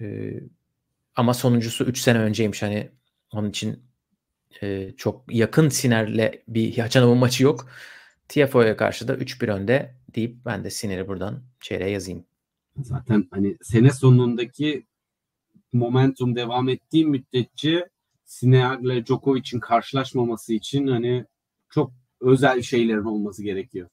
[0.02, 0.34] e,
[1.16, 2.62] ama sonuncusu 3 sene önceymiş.
[2.62, 2.90] Hani
[3.32, 3.84] onun için
[4.62, 7.68] e, çok yakın Siner'le bir Hachanova maçı yok.
[8.28, 12.26] Tiafoe'ya karşı da 3-1 önde deyip ben de Siner'i buradan çeyreğe yazayım.
[12.78, 14.86] Zaten hani sene sonundaki
[15.74, 17.90] momentum devam ettiği müddetçe
[18.26, 21.26] Sinner Djokovic'in karşılaşmaması için hani
[21.70, 23.90] çok özel şeylerin olması gerekiyor.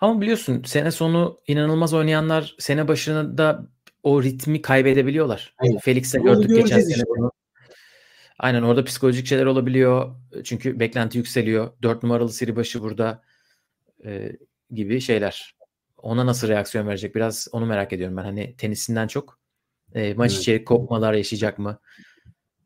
[0.00, 3.66] Ama biliyorsun sene sonu inanılmaz oynayanlar sene başında
[4.02, 5.54] o ritmi kaybedebiliyorlar.
[5.64, 5.82] Evet.
[5.82, 7.04] Felix'e gördük geçen sene işte.
[7.08, 7.32] bunu.
[8.38, 10.14] Aynen orada psikolojik şeyler olabiliyor.
[10.44, 11.72] Çünkü beklenti yükseliyor.
[11.82, 13.22] Dört numaralı seri başı burada
[14.04, 14.32] e,
[14.70, 15.54] gibi şeyler.
[15.96, 17.14] Ona nasıl reaksiyon verecek?
[17.14, 18.24] Biraz onu merak ediyorum ben.
[18.24, 19.38] Hani tenisinden çok.
[19.94, 20.40] E, maç Evet.
[20.40, 21.78] içeri kopmalar yaşayacak mı?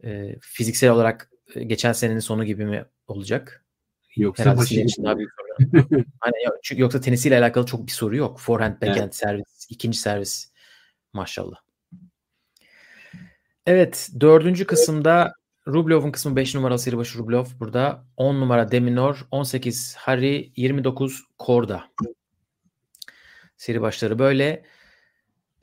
[0.05, 1.31] E, fiziksel olarak
[1.67, 3.65] geçen senenin sonu gibi mi olacak?
[4.17, 5.31] Yoksa Herhalde başı sizin için daha büyük.
[6.21, 8.41] Aynen, ya- çünkü yoksa tenisiyle alakalı çok bir soru yok.
[8.41, 9.17] Forehand, backhand, Evet.
[9.17, 10.53] servis, ikinci servis.
[11.13, 11.57] Maşallah.
[13.67, 15.33] Evet, dördüncü kısımda
[15.67, 17.45] Rublev'in kısmı 5 numaralı seri başı Rublev.
[17.61, 21.85] Burada 10 numara Deminor, 18 Harry, 29 Korda.
[23.57, 24.65] Seri başları böyle.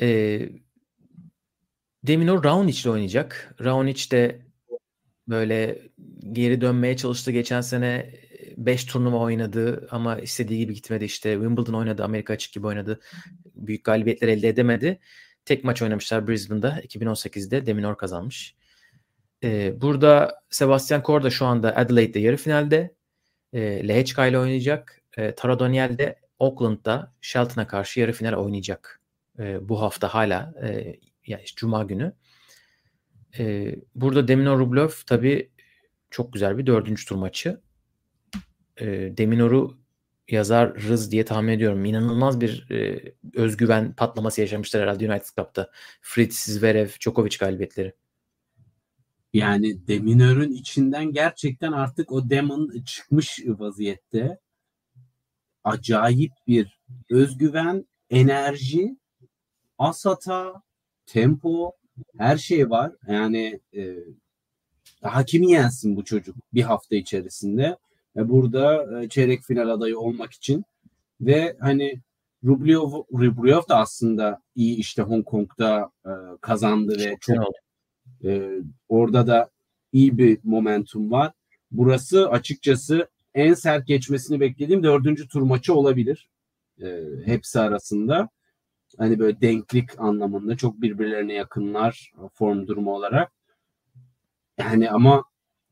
[0.01, 0.49] Ee,
[2.09, 3.55] Deminor Raonic ile oynayacak.
[3.63, 4.39] Raonic de
[5.27, 5.81] böyle
[6.31, 7.31] geri dönmeye çalıştı.
[7.31, 8.13] Geçen sene
[8.57, 11.05] 5 turnuva oynadı ama istediği gibi gitmedi.
[11.05, 12.99] İşte Wimbledon oynadı, Amerika açık gibi oynadı.
[13.55, 14.99] Büyük galibiyetler elde edemedi.
[15.45, 17.65] Tek maç oynamışlar Brisbane'da 2018'de.
[17.65, 18.55] Deminor kazanmış.
[19.43, 22.95] Ee, burada Sebastian Korda şu anda Adelaide'de yarı finalde.
[23.53, 25.01] Ee, Lehechka ile oynayacak.
[25.17, 29.01] Ee, Tara Daniel de Auckland'da Shelton'a karşı yarı final oynayacak.
[29.39, 30.95] Ee, bu hafta hala e,
[31.29, 32.13] yani Cuma günü.
[33.39, 35.51] Ee, burada Deminor Rublev tabii
[36.09, 37.61] çok güzel bir dördüncü tur maçı.
[38.81, 39.79] Ee, Deminor'u
[40.31, 41.85] yazarız diye tahmin ediyorum.
[41.85, 43.01] İnanılmaz bir e,
[43.33, 45.71] özgüven patlaması yaşamışlar herhalde United Cup'ta.
[46.01, 47.93] Fritz, Zverev, Djokovic galibiyetleri.
[49.33, 54.39] Yani Deminör'ün içinden gerçekten artık o demon çıkmış vaziyette.
[55.63, 58.97] Acayip bir özgüven, enerji,
[59.77, 60.61] asata,
[61.09, 61.71] tempo,
[62.17, 62.91] her şey var.
[63.07, 63.95] Yani e,
[65.03, 67.77] daha kimi yensin bu çocuk bir hafta içerisinde?
[68.15, 70.63] Ve burada e, çeyrek final adayı olmak için
[71.21, 72.01] ve hani
[72.43, 72.79] Rublev,
[73.13, 77.57] Rublev da aslında iyi işte Hong Kong'da e, kazandı ve çok Güzel oldu.
[78.23, 78.49] ee,
[78.89, 79.49] orada da
[79.91, 81.31] iyi bir momentum var.
[81.71, 86.29] Burası açıkçası en sert geçmesini beklediğim dördüncü tur maçı olabilir.
[86.81, 88.29] Ee, hepsi arasında.
[88.99, 93.31] Hani böyle denklik anlamında çok birbirlerine yakınlar form durumu olarak.
[94.59, 95.23] Yani ama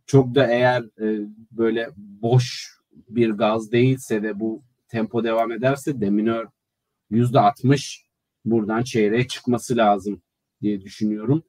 [0.05, 2.77] çok da eğer e, böyle boş
[3.09, 6.47] bir gaz değilse ve bu tempo devam ederse Deminör
[7.11, 8.05] %60
[8.45, 10.21] buradan çeyreğe çıkması lazım
[10.61, 11.43] diye düşünüyorum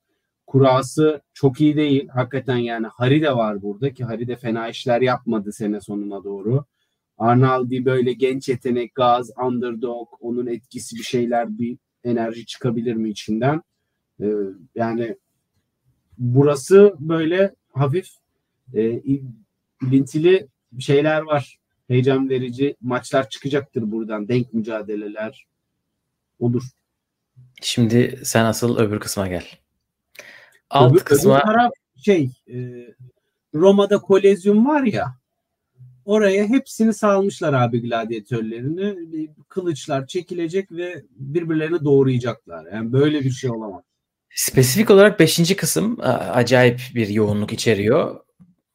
[0.48, 2.08] kurası çok iyi değil.
[2.08, 6.64] Hakikaten yani Hari de var burada ki Hari de fena işler yapmadı sene sonuna doğru.
[7.18, 13.62] Arnaldi böyle genç yetenek, gaz, underdog, onun etkisi bir şeyler, bir enerji çıkabilir mi içinden?
[14.20, 14.26] Ee,
[14.74, 15.16] yani
[16.18, 18.08] burası böyle hafif
[18.74, 19.24] e, il-
[19.82, 21.58] ilintili şeyler var.
[21.88, 24.28] Heyecan verici maçlar çıkacaktır buradan.
[24.28, 25.46] Denk mücadeleler
[26.38, 26.62] olur.
[27.62, 29.44] Şimdi sen asıl öbür kısma gel.
[30.70, 32.56] Alt Öbür- kısma öbür taraf şey e,
[33.54, 35.16] Roma'da kolezyum var ya
[36.08, 39.28] oraya hepsini salmışlar abi gladyatörlerini.
[39.48, 42.72] Kılıçlar çekilecek ve birbirlerini doğrayacaklar.
[42.72, 43.82] Yani böyle bir şey olamaz.
[44.30, 45.56] Spesifik olarak 5.
[45.56, 45.96] kısım
[46.32, 48.20] acayip bir yoğunluk içeriyor.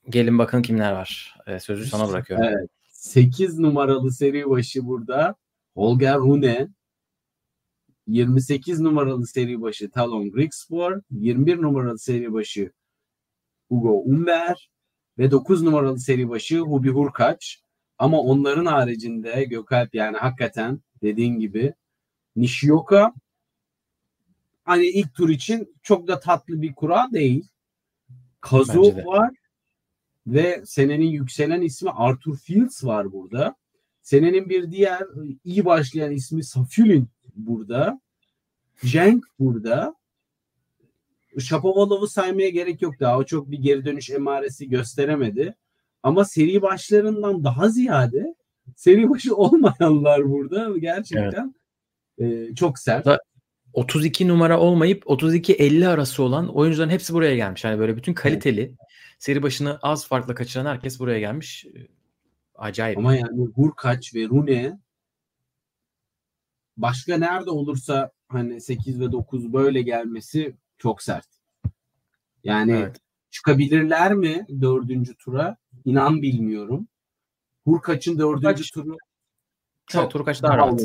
[0.09, 1.35] Gelin bakın kimler var.
[1.59, 2.45] Sözü sana bırakıyorum.
[2.45, 2.69] Evet.
[2.87, 5.35] 8 numaralı seri başı burada.
[5.75, 6.67] Holger Rune.
[8.07, 11.01] 28 numaralı seri başı Talon Grigspor.
[11.11, 12.71] 21 numaralı seri başı
[13.69, 14.72] Hugo Umber.
[15.17, 17.61] Ve 9 numaralı seri başı Hubi Hurkaç.
[17.97, 21.73] Ama onların haricinde Gökalp yani hakikaten dediğin gibi
[22.35, 23.13] Nishioka
[24.63, 27.47] hani ilk tur için çok da tatlı bir kura değil.
[28.41, 29.31] Kazu var
[30.27, 33.55] ve senenin yükselen ismi Arthur Fields var burada.
[34.01, 35.03] Senenin bir diğer
[35.43, 38.01] iyi başlayan ismi Safulin burada.
[38.85, 39.95] Cenk burada.
[41.39, 43.17] Shapovalov'u saymaya gerek yok daha.
[43.17, 45.55] O çok bir geri dönüş emaresi gösteremedi.
[46.03, 48.35] Ama seri başlarından daha ziyade
[48.75, 51.55] seri başı olmayanlar burada gerçekten
[52.17, 52.49] evet.
[52.51, 53.07] e, çok sert.
[53.73, 57.63] 32 numara olmayıp 32-50 arası olan oyuncuların hepsi buraya gelmiş.
[57.63, 58.75] Yani böyle bütün kaliteli
[59.19, 61.65] seri başını az farkla kaçıran herkes buraya gelmiş.
[62.55, 62.97] Acayip.
[62.97, 64.79] Ama yani Hurkaç ve Rune
[66.77, 71.27] başka nerede olursa hani 8 ve 9 böyle gelmesi çok sert.
[72.43, 72.97] Yani evet.
[73.29, 75.57] çıkabilirler mi dördüncü tura?
[75.85, 76.87] İnan bilmiyorum.
[77.65, 78.97] Hurkaç'ın dördüncü Hurkaç, turu
[79.87, 80.81] çok evet, Hurkaç daha rahat.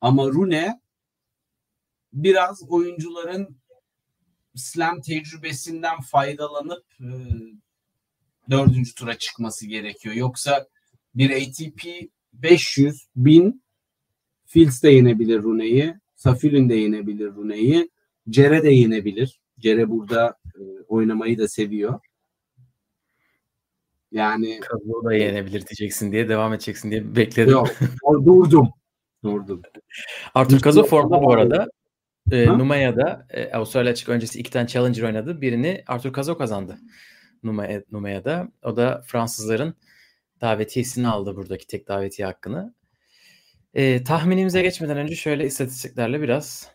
[0.00, 0.80] Ama Rune
[2.12, 3.56] biraz oyuncuların
[4.54, 7.10] slam tecrübesinden faydalanıp e,
[8.50, 10.14] dördüncü tura çıkması gerekiyor.
[10.14, 10.66] Yoksa
[11.14, 13.62] bir ATP 500 bin
[14.46, 15.94] Fields de yenebilir Rune'yi.
[16.16, 17.90] Safilin de yenebilir Rune'yi.
[18.30, 19.40] Cere de yenebilir.
[19.58, 22.00] Cere burada e, oynamayı da seviyor.
[24.12, 27.52] Yani Kazuo da yenebilir diyeceksin diye devam edeceksin diye bekledim.
[27.52, 27.68] Yok,
[28.26, 28.68] durdum.
[29.24, 29.62] Durdum.
[30.34, 31.68] Arthur Kazo formda bu arada.
[32.32, 35.40] E, Numaya'da e, Avustralya açık öncesi iki tane Challenger oynadı.
[35.40, 36.78] Birini Arthur Kazo kazandı.
[37.42, 38.48] Numaya, Numaya'da.
[38.62, 39.74] O da Fransızların
[40.40, 42.74] davetiyesini aldı buradaki tek davetiye hakkını.
[43.74, 46.70] E, tahminimize geçmeden önce şöyle istatistiklerle biraz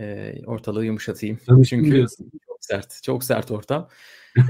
[0.00, 1.38] e, ortalığı yumuşatayım.
[1.46, 2.06] Tabii Çünkü
[2.46, 3.88] çok sert, çok sert ortam.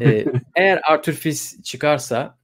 [0.01, 0.25] e,
[0.57, 2.39] eğer Arthur Fils çıkarsa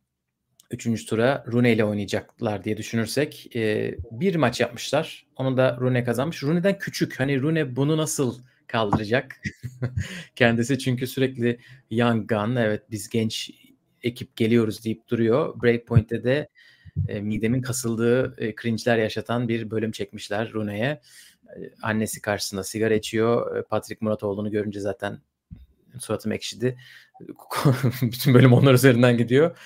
[0.71, 5.27] üçüncü tura Rune ile oynayacaklar diye düşünürsek e, bir maç yapmışlar.
[5.37, 6.43] Onu da Rune kazanmış.
[6.43, 7.21] Rune'den küçük.
[7.21, 9.43] Hani Rune bunu nasıl kaldıracak?
[10.37, 11.59] Kendisi çünkü sürekli
[11.91, 12.57] young gun.
[12.57, 13.51] Evet biz genç
[14.03, 15.63] ekip geliyoruz deyip duruyor.
[15.63, 16.49] Breakpoint'te de
[17.09, 21.01] e, midemin kasıldığı e, cringe'ler yaşatan bir bölüm çekmişler Rune'ye.
[21.83, 23.65] Annesi karşısında sigara içiyor.
[23.65, 25.19] Patrick Muratoğlu'nu görünce zaten
[26.01, 26.79] suratım ekşidi.
[28.03, 29.59] Bütün bölüm onlar üzerinden gidiyor.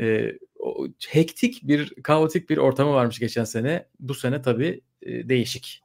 [0.00, 3.86] E, o, hektik bir, kaotik bir ortamı varmış geçen sene.
[4.00, 5.82] Bu sene tabii e, değişik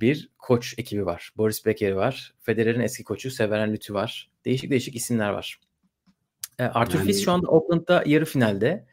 [0.00, 1.30] bir koç ekibi var.
[1.36, 2.34] Boris Becker var.
[2.40, 4.30] Federer'in eski koçu Severen Lütü var.
[4.44, 5.60] Değişik değişik isimler var.
[6.58, 7.06] E, Arthur yani...
[7.06, 8.86] Fils şu anda Oakland'da yarı finalde.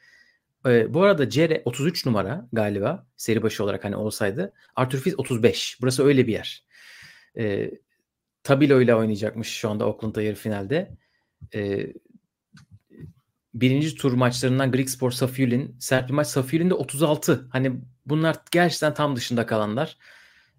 [0.68, 4.54] E, bu arada Cere 33 numara galiba seri başı olarak hani olsaydı.
[4.76, 5.78] Arthur Fils 35.
[5.82, 6.66] Burası öyle bir yer.
[7.38, 7.72] E,
[8.44, 10.98] Tabilo ile oynayacakmış şu anda Oakland'da yarı finalde.
[11.56, 11.88] E,
[13.54, 16.28] birinci tur maçlarından Grigspor Safiyulin sert bir maç.
[16.28, 17.48] Safiyulin de 36.
[17.52, 17.72] Hani
[18.06, 19.98] bunlar gerçekten tam dışında kalanlar.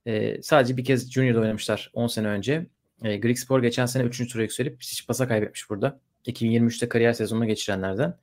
[0.07, 2.66] E, sadece bir kez Junior'da oynamışlar 10 sene önce.
[3.03, 4.33] E, Grigspor geçen sene 3.
[4.33, 6.01] tura yükselip hiç pasa kaybetmiş burada.
[6.27, 8.14] 2023'te kariyer sezonunu geçirenlerden.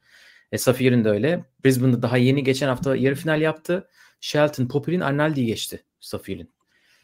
[0.52, 1.46] E, Safir'in de öyle.
[1.66, 3.88] Brisbane'da daha yeni geçen hafta yarı final yaptı.
[4.22, 6.52] Shelton Popper'in Arnaldi'yi geçti Safir'in.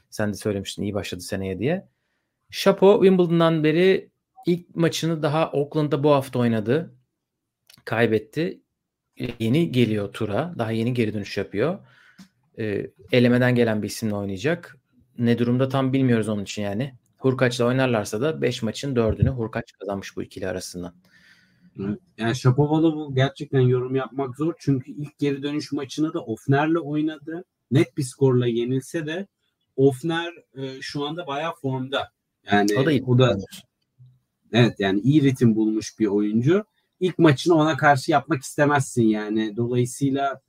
[0.09, 1.87] Sen de söylemiştin iyi başladı seneye diye.
[2.51, 4.09] Chapo Wimbledon'dan beri
[4.45, 6.95] ilk maçını daha Auckland'da bu hafta oynadı.
[7.85, 8.61] Kaybetti.
[9.19, 10.53] E, yeni geliyor tura.
[10.57, 11.79] Daha yeni geri dönüş yapıyor.
[12.59, 14.77] E, elemeden gelen bir isimle oynayacak.
[15.17, 16.93] Ne durumda tam bilmiyoruz onun için yani.
[17.17, 20.95] Hurkaç'la oynarlarsa da 5 maçın 4'ünü Hurkaç kazanmış bu ikili arasından.
[22.17, 24.53] Yani Shapovalov gerçekten yorum yapmak zor.
[24.59, 27.43] Çünkü ilk geri dönüş maçını da Ofner'le oynadı.
[27.71, 29.27] Net bir skorla yenilse de
[29.75, 32.11] Ofner e, şu anda bayağı formda.
[32.51, 33.03] Yani o da, iyi.
[33.03, 33.37] o da
[34.53, 36.65] evet yani iyi ritim bulmuş bir oyuncu.
[36.99, 39.57] İlk maçını ona karşı yapmak istemezsin yani.
[39.57, 40.41] Dolayısıyla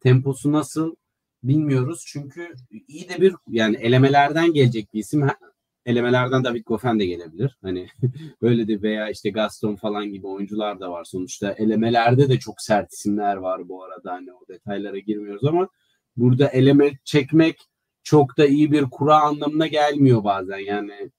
[0.00, 0.96] temposu nasıl
[1.42, 2.04] bilmiyoruz.
[2.06, 2.54] Çünkü
[2.88, 5.22] iyi de bir yani elemelerden gelecek bir isim
[5.86, 7.56] elemelerden David Goffin de gelebilir.
[7.62, 7.88] Hani
[8.42, 11.04] böyle de veya işte Gaston falan gibi oyuncular da var.
[11.04, 14.12] Sonuçta elemelerde de çok sert isimler var bu arada.
[14.12, 15.68] Hani o detaylara girmiyoruz ama
[16.16, 17.56] burada eleme çekmek
[18.02, 20.58] çok da iyi bir kura anlamına gelmiyor bazen.
[20.58, 21.10] Yani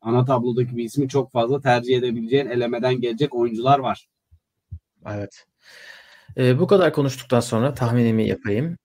[0.00, 4.08] ana tablodaki bir ismi çok fazla tercih edebileceğin elemeden gelecek oyuncular var.
[5.06, 5.46] Evet.
[6.36, 8.76] Ee, bu kadar konuştuktan sonra tahminimi yapayım.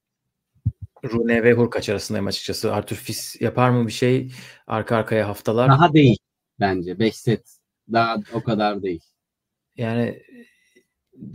[1.04, 2.74] Rune ve Hurkaç arasındayım açıkçası.
[2.74, 4.32] Arthur Fils yapar mı bir şey
[4.68, 5.70] arka arkaya haftalar?
[5.70, 6.18] Daha değil
[6.60, 7.00] bence.
[7.00, 7.58] 5 set
[7.94, 9.02] daha o kadar değil.
[9.78, 10.24] Yani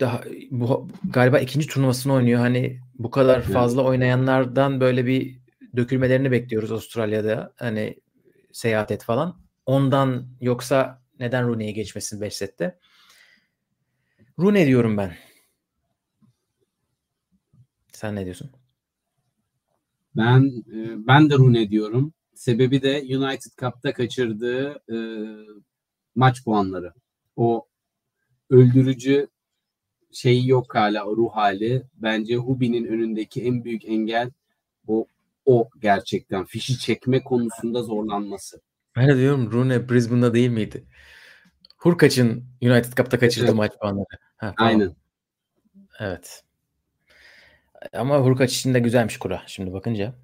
[0.01, 0.21] daha
[0.51, 2.41] bu galiba ikinci turnuvasını oynuyor.
[2.41, 3.53] Hani bu kadar Evet.
[3.53, 5.39] fazla oynayanlardan böyle bir
[5.77, 7.53] dökülmelerini bekliyoruz Avustralya'da.
[7.57, 8.01] Hani
[8.53, 9.43] seyahat et falan.
[9.67, 12.79] Ondan yoksa neden Rune'ye geçmesin 5 sette?
[14.39, 15.15] Rune diyorum ben.
[17.93, 18.51] Sen ne diyorsun?
[20.17, 22.13] Ben e, ben de Rune diyorum.
[22.35, 24.97] Sebebi de United Cup'ta kaçırdığı e,
[26.15, 26.93] maç puanları.
[27.37, 27.67] O
[28.51, 29.29] öldürücü
[30.13, 31.83] şeyi yok hala o ruh hali.
[31.95, 34.31] Bence Hubi'nin önündeki en büyük engel
[34.87, 35.07] o
[35.45, 38.61] o gerçekten fişi çekme konusunda zorlanması.
[38.97, 40.85] Ben de diyorum Rune Brisbane'da değil miydi?
[41.79, 43.55] Hurkaç'ın United Cup'ta kaçırdığı Evet.
[43.55, 44.19] maç puanları.
[44.37, 44.73] Ha, tamam.
[44.73, 44.97] Aynen.
[45.99, 46.45] Evet.
[47.93, 50.15] Ama Hurkaç için de güzelmiş kura şimdi bakınca.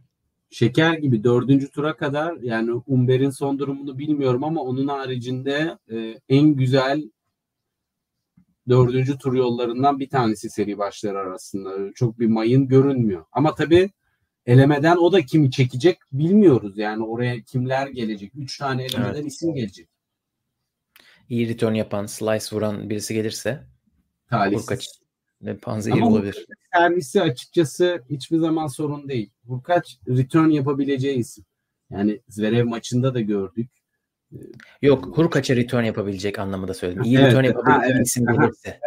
[0.50, 6.48] Şeker gibi dördüncü tura kadar yani Umber'in son durumunu bilmiyorum ama onun haricinde e, en
[6.48, 7.10] güzel
[8.68, 11.92] dördüncü tur yollarından bir tanesi seri başları arasında.
[11.94, 13.24] Çok bir mayın görünmüyor.
[13.32, 13.90] Ama tabii
[14.46, 16.78] elemeden o da kimi çekecek bilmiyoruz.
[16.78, 18.32] Yani oraya kimler gelecek?
[18.34, 19.26] Üç tane elemeden Evet.
[19.26, 19.88] isim gelecek.
[21.28, 23.64] İyi return yapan, slice vuran birisi gelirse
[24.30, 24.62] Talihsiz.
[24.62, 24.88] Hurkaç
[25.42, 26.46] ve Panzehir olabilir.
[26.74, 29.30] Servisi açıkçası hiçbir zaman sorun değil.
[29.46, 31.44] Hurkaç return yapabileceği isim.
[31.90, 33.70] Yani Zverev maçında da gördük.
[34.82, 37.02] Yok Hurkaç'a return yapabilecek anlamında söyledim.
[37.02, 38.80] İyi Evet, return ha, yapabilecek evet, isim gelirse.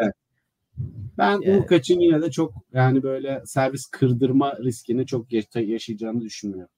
[1.17, 6.71] Ben Yani- Urkaç'ın yine de çok yani böyle servis kırdırma riskini çok yaş- yaşayacağını düşünmüyorum.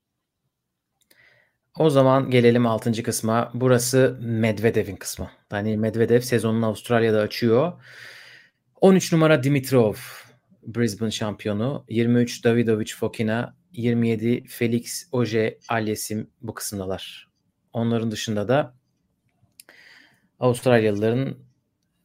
[1.80, 3.04] O zaman gelelim 6.
[3.04, 3.52] kısma.
[3.54, 5.30] Burası Medvedev'in kısmı.
[5.52, 7.74] Daniil Medvedev sezonunu Avustralya'da açıyor.
[8.82, 9.94] 13 numara Dimitrov
[10.68, 11.86] Brisbane şampiyonu.
[11.90, 13.56] 23 Davidovic Fokina.
[13.72, 17.30] 27 Felix Oje Alyesim bu kısımdalar.
[17.74, 18.76] Onların dışında da
[20.40, 21.38] Avustralyalıların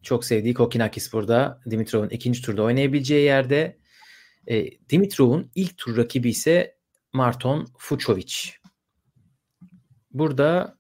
[0.02, 1.60] çok sevdiği Kokinakis burada.
[1.70, 3.78] Dimitrov'un ikinci turda oynayabileceği yerde.
[4.46, 6.76] E, Dimitrov'un ilk tur rakibi ise
[7.12, 8.34] Marton Fucovic.
[10.10, 10.78] Burada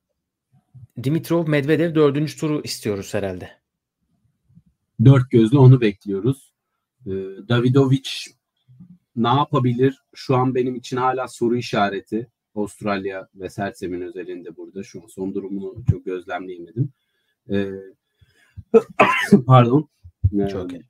[1.02, 3.50] Dimitrov Medvedev dördüncü turu istiyoruz herhalde.
[5.04, 6.47] Dört gözle onu bekliyoruz.
[7.08, 8.08] Ee, Davidovic
[9.16, 10.02] ne yapabilir?
[10.14, 12.26] Şu an benim için hala soru işareti.
[12.54, 14.82] Avustralya ve Sersem'in özelinde burada.
[14.82, 16.92] Şu an son durumunu çok gözlemleyemedim.
[17.50, 17.70] Ee,
[19.46, 19.88] pardon.
[20.40, 20.82] Ee, Çok iyi.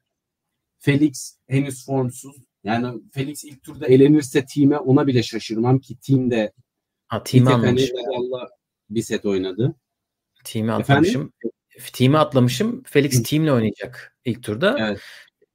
[0.78, 2.36] Felix henüz formsuz.
[2.64, 6.52] Yani Felix ilk turda elenirse time ona bile şaşırmam ki team de
[7.06, 7.88] Ha, bir tek hani
[8.90, 9.74] bir set oynadı.
[10.44, 10.82] Team'i Efendim?
[10.82, 11.32] atlamışım.
[11.92, 12.82] Team'i atlamışım.
[12.86, 14.76] Felix team'le oynayacak ilk turda.
[14.78, 15.00] Evet.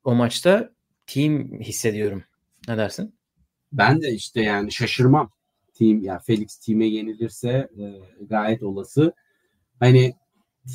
[0.03, 0.73] O maçta
[1.07, 2.23] team hissediyorum.
[2.67, 3.15] Ne dersin?
[3.71, 5.31] Ben de işte yani şaşırmam.
[5.73, 7.85] Team ya Felix team'e yenilirse e,
[8.25, 9.13] gayet olası.
[9.79, 10.13] Hani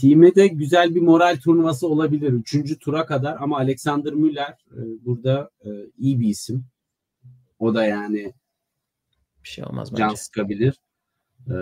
[0.00, 2.32] team'e de güzel bir moral turnuvası olabilir.
[2.32, 6.64] Üçüncü tura kadar ama Alexander Müller e, burada e, iyi bir isim.
[7.58, 8.32] O da yani
[9.44, 10.00] Bir şey olmaz bence.
[10.00, 10.80] can sıkabilir.
[11.46, 11.54] E,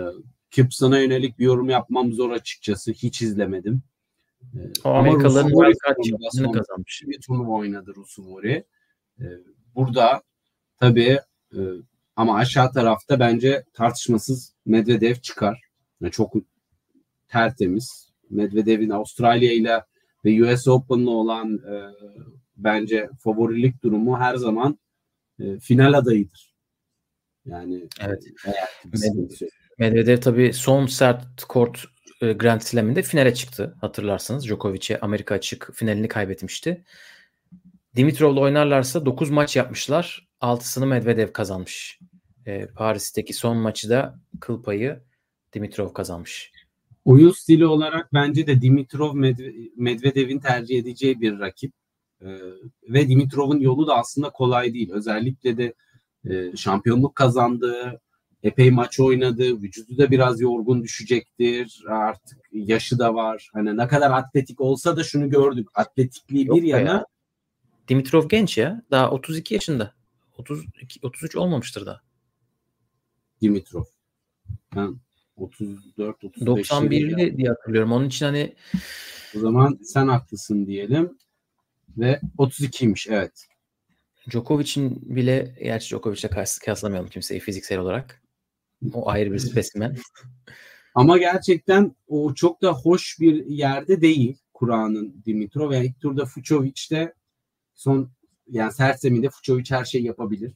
[0.51, 2.91] Kipson'a yönelik bir yorum yapmam zor açıkçası.
[2.91, 3.81] Hiç izlemedim.
[4.43, 5.97] E, O Amerikalıların wildcard
[6.31, 7.03] son- kazanmış.
[7.07, 8.63] bir turnuva oynadı Rusuvori.
[9.19, 9.23] Ee,
[9.75, 10.21] burada
[10.79, 11.19] tabii
[11.53, 11.59] e,
[12.15, 15.61] ama aşağı tarafta bence tartışmasız Medvedev çıkar.
[16.01, 16.33] Yani çok
[17.27, 18.07] tertemiz.
[18.29, 19.83] Medvedev'in Avustralya ile
[20.25, 21.75] ve US Open'la olan e,
[22.57, 24.79] bence favorilik durumu her zaman
[25.39, 26.55] e, final adayıdır.
[27.45, 28.23] Yani Evet.
[28.85, 29.49] bir Medvedev-.
[29.79, 31.85] Medvedev tabii son sert kort
[32.21, 33.75] e, Grand Slam'inde finale çıktı.
[33.81, 34.45] Hatırlarsınız.
[34.45, 36.83] Djokovic'e Amerika açık finalini kaybetmişti.
[37.95, 40.27] Dimitrov'la oynarlarsa 9 maç yapmışlar.
[40.41, 41.99] 6'sını Medvedev kazanmış.
[42.45, 44.99] E, Paris'teki son maçı da kıl payı
[45.53, 46.51] Dimitrov kazanmış.
[47.05, 51.73] Oyun stili olarak bence de Dimitrov Medve- Medvedev'in tercih edeceği bir rakip.
[52.21, 52.27] Ee,
[52.89, 54.91] ve Dimitrov'un yolu da aslında kolay değil.
[54.91, 55.73] Özellikle de
[56.29, 58.01] e, şampiyonluk kazandı,
[58.43, 61.83] epey maç oynadı, vücudu da biraz yorgun düşecektir.
[61.89, 63.49] Artık yaşı da var.
[63.53, 65.67] Hani ne kadar atletik olsa da şunu gördük.
[65.75, 67.05] Atletikliği Yok bir yana ya.
[67.87, 68.81] Dimitrov genç ya.
[68.91, 69.93] Daha 32 yaşında.
[70.37, 72.01] 32 33 olmamıştır daha.
[73.41, 73.83] Dimitrov.
[74.75, 74.99] Ben
[75.35, 77.91] 34 35 91'li diye hatırlıyorum.
[77.91, 78.55] Onun için hani
[79.35, 81.17] O zaman sen haklısın diyelim.
[81.97, 83.47] Ve 32'ymiş evet.
[84.29, 88.21] Djokovic'in bile gerçi Djokovic'le kıyas- kıyaslamayalım kimseyi fiziksel olarak.
[88.93, 89.95] O ayrı bir spesimen.
[90.95, 95.71] Ama gerçekten o çok da hoş bir yerde değil Kur'an'ın Dimitrov.
[95.71, 97.13] Yani ilk turda Fucovic de
[97.75, 98.11] son
[98.47, 100.53] yani sert zeminde Fucovic her şeyi yapabilir.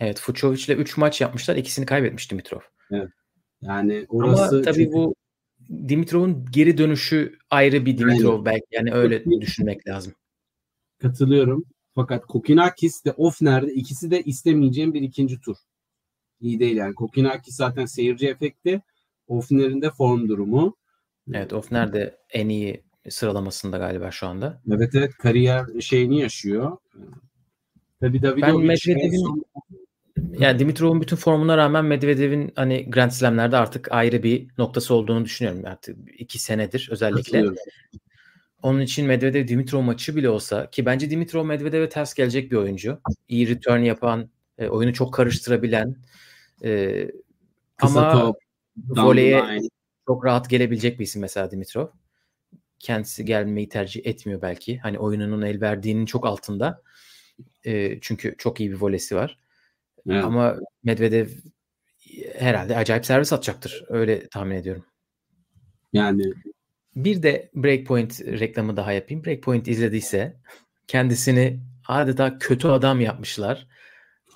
[0.00, 1.56] Evet Fucovic ile 3 maç yapmışlar.
[1.56, 2.60] ikisini kaybetmiş Dimitrov.
[2.90, 3.08] Evet.
[3.60, 4.92] Yani orası Ama tabii çünkü...
[4.92, 5.14] bu
[5.88, 8.44] Dimitrov'un geri dönüşü ayrı bir Dimitrov Aynen.
[8.44, 8.66] belki.
[8.72, 10.12] Yani öyle düşünmek lazım.
[10.98, 11.64] Katılıyorum.
[11.94, 15.56] Fakat Kokinakis de Ofner'de ikisi de istemeyeceğim bir ikinci tur.
[16.40, 16.94] İyi değil yani.
[16.94, 18.82] Kokinakis zaten seyirci efekti.
[19.28, 20.76] Ofner'in de form durumu.
[21.32, 24.60] Evet Ofner de en iyi sıralamasında galiba şu anda.
[24.72, 26.76] Evet evet kariyer şeyini yaşıyor.
[28.00, 29.44] Tabii Davidovic ben Medvedev'in son...
[30.38, 35.62] yani Dimitrov'un bütün formuna rağmen Medvedev'in hani Grand Slam'lerde artık ayrı bir noktası olduğunu düşünüyorum.
[35.66, 37.44] Artık iki senedir özellikle.
[38.62, 43.00] Onun için Medvedev Dimitrov maçı bile olsa ki bence Dimitrov Medvedev'e ters gelecek bir oyuncu.
[43.28, 45.96] İyi return yapan, e, oyunu çok karıştırabilen
[46.64, 47.06] e,
[47.78, 48.36] ama top,
[48.88, 49.60] voleye
[50.06, 51.86] çok rahat gelebilecek bir isim mesela Dimitrov.
[52.78, 54.78] Kendisi gelmeyi tercih etmiyor belki.
[54.78, 56.82] Hani oyununun el verdiğinin çok altında.
[57.64, 59.38] E, çünkü çok iyi bir volesi var.
[60.08, 60.24] Evet.
[60.24, 61.28] Ama Medvedev
[62.38, 63.84] herhalde acayip servis atacaktır.
[63.88, 64.84] Öyle tahmin ediyorum.
[65.92, 66.32] Yani
[66.96, 69.24] bir de Breakpoint reklamı daha yapayım.
[69.24, 70.36] Breakpoint izlediyse
[70.86, 73.66] kendisini adeta kötü adam yapmışlar.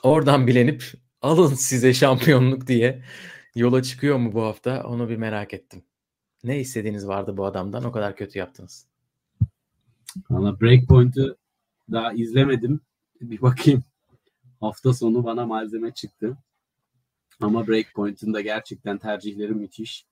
[0.02, 0.84] Oradan bilenip
[1.24, 3.02] alın size şampiyonluk diye
[3.54, 5.82] yola çıkıyor mu bu hafta onu bir merak ettim.
[6.44, 8.86] Ne istediğiniz vardı bu adamdan o kadar kötü yaptınız.
[10.30, 11.36] Valla Breakpoint'ı
[11.92, 12.80] daha izlemedim.
[13.20, 13.84] Bir bakayım.
[14.60, 16.36] Hafta sonu bana malzeme çıktı.
[17.40, 20.06] Ama Breakpoint'ın da gerçekten tercihleri müthiş.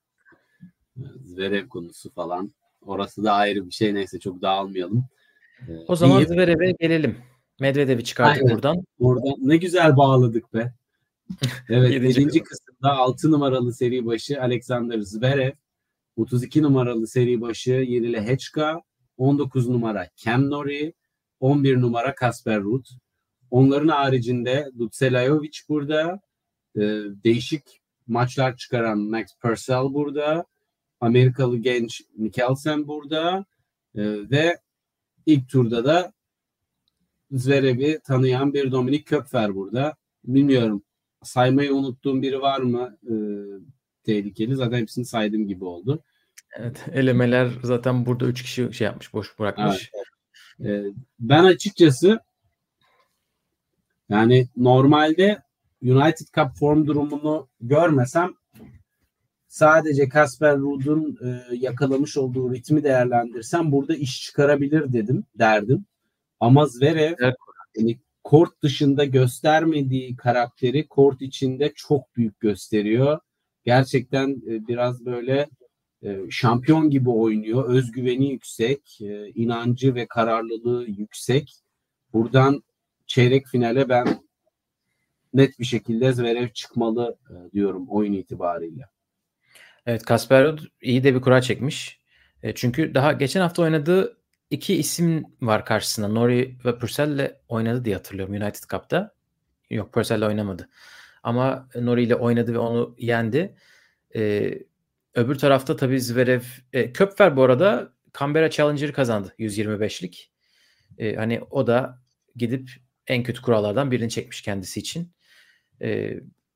[1.25, 2.53] Zverev konusu falan.
[2.83, 3.95] Orası da ayrı bir şey.
[3.95, 5.05] Neyse çok dağılmayalım.
[5.69, 6.27] Ee, o zaman iyi.
[6.27, 7.17] Zverev'e gelelim.
[7.61, 8.55] Medvedev'i çıkardık Aynen.
[8.55, 8.85] buradan.
[9.01, 10.73] Oradan ne güzel bağladık be.
[11.69, 15.53] Evet birinci kısımda 6 numaralı seri başı Alexander Zverev,
[16.17, 18.83] 32 numaralı seri başı Yerile Hechka,
[19.17, 20.93] 19 numara Cam Norrie,
[21.41, 22.87] 11 numara Kasper Ruud.
[23.51, 26.21] Onların haricinde Dutselajovic burada,
[26.77, 26.81] e,
[27.25, 30.47] değişik maçlar çıkaran Max Purcell burada,
[31.01, 33.45] Amerikalı genç Mikkelsen burada
[33.95, 34.59] e, ve
[35.27, 36.13] ilk turda da
[37.31, 39.97] Zverev'i tanıyan bir Dominik Köpfer burada.
[40.25, 40.83] Bilmiyorum
[41.23, 43.15] saymayı unuttuğum biri var mı e,
[44.05, 44.57] tehlikeli?
[44.57, 46.03] Zaten hepsini saydığım gibi oldu.
[46.57, 49.91] Evet elemeler zaten burada 3 kişi şey yapmış boş bırakmış.
[50.61, 50.87] Evet.
[50.87, 52.21] E, ben açıkçası
[54.09, 55.43] yani normalde
[55.83, 58.35] United Cup form durumunu görmesem
[59.49, 65.85] sadece Kasper Ruud'un e, yakalamış olduğu ritmi değerlendirsem burada iş çıkarabilir dedim derdim.
[66.41, 67.35] Ama Zverev evet.
[67.77, 73.19] yani kort dışında göstermediği karakteri kort içinde çok büyük gösteriyor.
[73.65, 75.49] Gerçekten e, biraz böyle
[76.03, 77.69] e, şampiyon gibi oynuyor.
[77.69, 81.55] Özgüveni yüksek, e, inancı ve kararlılığı yüksek.
[82.13, 82.63] Buradan
[83.07, 84.23] çeyrek finale ben
[85.35, 87.19] net bir şekilde Zverev çıkmalı
[87.53, 88.83] diyorum oyun itibariyle.
[89.87, 92.01] Evet Kasper iyi de bir kura çekmiş.
[92.55, 94.22] Çünkü daha geçen hafta oynadığı
[94.53, 96.09] iki isim var karşısında.
[96.09, 99.15] Nori ve Purcell'le oynadı diye hatırlıyorum United Cup'ta.
[99.71, 100.69] Yok Purcell'le oynamadı.
[101.23, 103.57] Ama Nori ile oynadı ve onu yendi.
[104.17, 104.53] E,
[105.15, 106.43] öbür tarafta tabii Zverev
[106.73, 110.33] e, Köpfer bu arada Canberra Challenger'ı kazandı 125'lik.
[110.99, 112.03] E, hani o da
[112.37, 112.71] gidip
[113.07, 115.13] en kötü kurallardan birini çekmiş kendisi için.
[115.83, 116.15] E,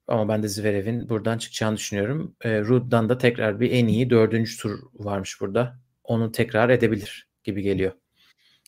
[0.09, 2.37] ama ben de Zverev'in buradan çıkacağını düşünüyorum.
[2.41, 5.79] E, Rud'dan da tekrar bir en iyi dördüncü tur varmış burada.
[6.05, 7.93] Onu tekrar edebilir gibi geliyor.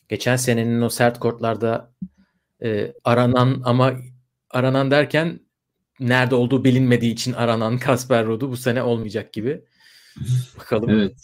[0.09, 1.93] Geçen senenin o sert kortlarda
[2.63, 3.93] e, aranan ama
[4.49, 5.39] aranan derken
[5.99, 9.61] nerede olduğu bilinmediği için aranan Kasper Rud'u bu sene olmayacak gibi.
[10.59, 10.89] Bakalım.
[10.89, 11.15] Evet.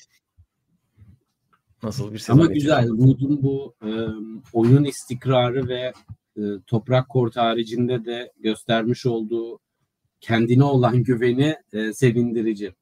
[1.84, 2.90] Nasıl bir sezon Ama güzel.
[2.90, 3.90] Rud'un bu e,
[4.54, 5.94] oyun istikrarı ve
[6.38, 9.60] e, toprak kort haricinde de göstermiş olduğu
[10.22, 12.76] kendine olan güveni e, sevindirici.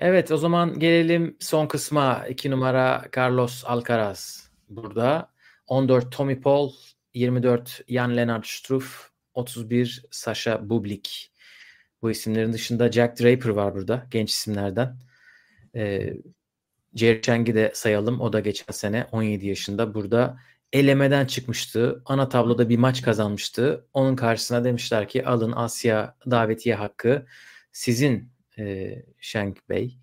[0.00, 2.26] Evet o zaman gelelim son kısma.
[2.28, 5.30] 2 numara Carlos Alcaraz burada.
[5.66, 6.72] 14 Tommy Paul,
[7.14, 11.32] 24 Jan Lennart Struff, 31 Sasha Bublik.
[12.02, 14.96] Bu isimlerin dışında Jack Draper var burada genç isimlerden.
[15.74, 16.14] Ee,
[16.94, 18.20] Jerry Chang'i de sayalım.
[18.20, 20.38] O da geçen sene 17 yaşında burada
[20.72, 22.02] elemeden çıkmıştı.
[22.06, 23.86] Ana tabloda bir maç kazanmıştı.
[23.92, 27.26] Onun karşısına demişler ki alın Asya davetiye hakkı
[27.72, 29.98] sizin e, Shank Bey.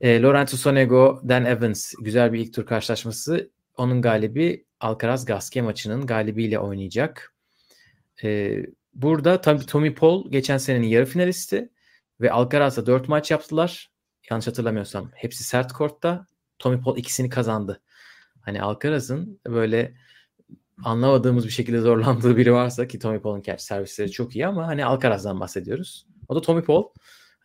[0.00, 3.50] E, Lorenzo Sonego, Dan Evans güzel bir ilk tur karşılaşması.
[3.76, 7.34] Onun galibi Alcaraz Gasquet maçının galibiyle oynayacak.
[8.24, 8.58] E,
[8.94, 11.68] burada tabii Tommy Paul geçen senenin yarı finalisti
[12.20, 13.90] ve Alcaraz'la 4 maç yaptılar.
[14.30, 16.26] Yanlış hatırlamıyorsam hepsi sert kortta.
[16.58, 17.82] Tommy Paul ikisini kazandı.
[18.40, 19.94] Hani Alcaraz'ın böyle
[20.84, 25.40] anlamadığımız bir şekilde zorlandığı biri varsa ki Tommy Paul'un servisleri çok iyi ama hani Alcaraz'dan
[25.40, 26.06] bahsediyoruz.
[26.28, 26.84] O da Tommy Paul.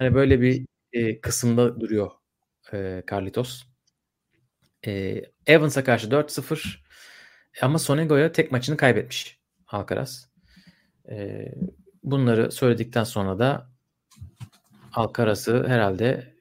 [0.02, 2.12] Hani böyle bir e, kısımda duruyor
[2.74, 3.64] e, Carlitos.
[4.88, 6.84] E, Evans'a karşı 4-0
[7.62, 10.30] ama Sonego'ya tek maçını kaybetmiş Alcaraz.
[11.10, 11.46] E,
[12.04, 13.72] bunları söyledikten sonra da
[14.94, 16.36] Alcaraz'ı herhalde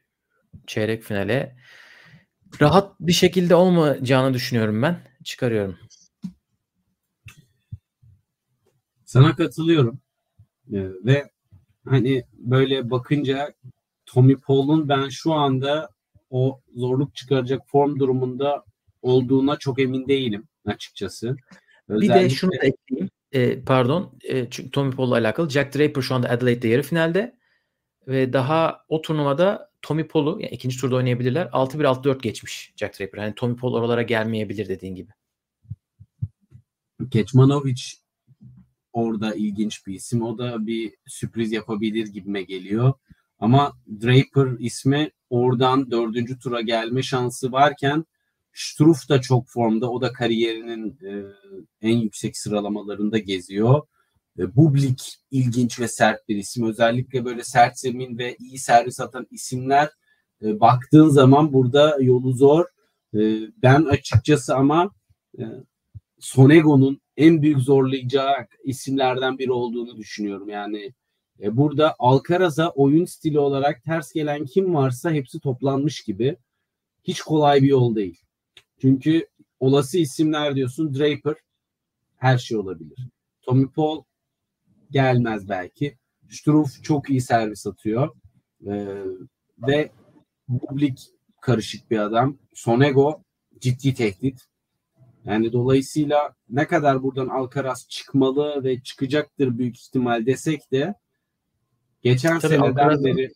[0.67, 1.57] çeyrek finale
[2.61, 5.01] rahat bir şekilde olmayacağını düşünüyorum ben.
[5.25, 5.79] Çıkarıyorum.
[9.05, 10.01] Sana katılıyorum.
[10.73, 11.31] Ee, ve
[11.91, 13.55] hani böyle bakınca
[14.07, 15.88] Tommy Paul'un ben şu anda
[16.30, 18.64] o zorluk çıkaracak form durumunda
[19.03, 21.36] olduğuna çok emin değilim açıkçası.
[21.88, 22.14] Özellikle...
[22.14, 23.11] Bir de şunu da ekleyeyim.
[23.32, 24.18] E, pardon.
[24.22, 25.51] E, çünkü Tommy Paul'la alakalı.
[25.51, 27.36] Jack Draper şu anda Adelaide'de yarı finalde
[28.09, 31.47] ve daha o turnuvada Tommy Paul'u yani ikinci turda oynayabilirler.
[31.47, 33.22] 6-1 6-4 geçmiş Jack Draper.
[33.22, 35.12] Yani Tommy Paul oralara gelmeyebilir dediğin gibi.
[37.11, 37.82] Keçmanovic
[38.93, 40.22] orada ilginç bir isim.
[40.22, 42.93] O da bir sürpriz yapabilir gibime geliyor.
[43.38, 43.72] Ama
[44.03, 48.05] Draper ismi oradan dördüncü tura gelme şansı varken
[48.53, 49.91] Struff da çok formda.
[49.91, 51.24] O da kariyerinin e,
[51.82, 53.82] en yüksek sıralamalarında geziyor.
[54.38, 56.68] E, Bublik ilginç ve sert bir isim.
[56.68, 59.88] Özellikle böyle sert zemin ve iyi servis atan isimler
[60.43, 62.64] e, baktığın zaman burada yolu zor.
[63.14, 63.18] E,
[63.62, 64.91] ben açıkçası ama
[65.38, 65.45] e,
[66.21, 70.49] Sonego'nun en büyük zorlayacağı isimlerden biri olduğunu düşünüyorum.
[70.49, 70.93] Yani
[71.43, 76.37] e, burada Alcaraz'a oyun stili olarak ters gelen kim varsa hepsi toplanmış gibi.
[77.05, 78.21] Hiç kolay bir yol değil.
[78.81, 79.29] Çünkü
[79.61, 81.35] olası isimler diyorsun Draper
[82.16, 82.99] her şey olabilir.
[83.43, 84.03] Tommy Paul
[84.91, 85.97] gelmez belki.
[86.31, 88.16] Struff çok iyi servis atıyor.
[88.66, 89.03] Ee,
[89.59, 89.91] ve
[90.49, 91.01] Bublik
[91.41, 92.39] karışık bir adam.
[92.55, 93.23] Sonego
[93.61, 94.49] ciddi tehdit.
[95.25, 100.95] Yani dolayısıyla ne kadar buradan Alcaraz çıkmalı ve çıkacaktır büyük ihtimal desek de
[102.03, 103.33] geçen Tabii seneden beri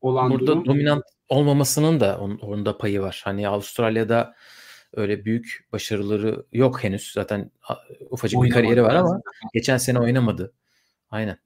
[0.00, 3.20] olan burada durum dominant olmamasının da onun, onun da payı var.
[3.24, 4.34] Hani Avustralya'da
[4.92, 7.12] öyle büyük başarıları yok henüz.
[7.12, 7.50] Zaten
[8.10, 9.20] ufacık oynamadı bir kariyeri var ama
[9.54, 10.52] geçen sene oynamadı.
[11.10, 11.38] Aynen.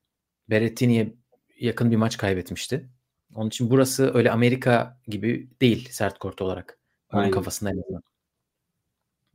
[0.50, 1.14] Berrettini'ye
[1.60, 2.88] yakın bir maç kaybetmişti.
[3.34, 6.78] Onun için burası öyle Amerika gibi değil sert kort olarak.
[7.12, 7.32] Onun Aynen.
[7.32, 8.02] kafasında en azından.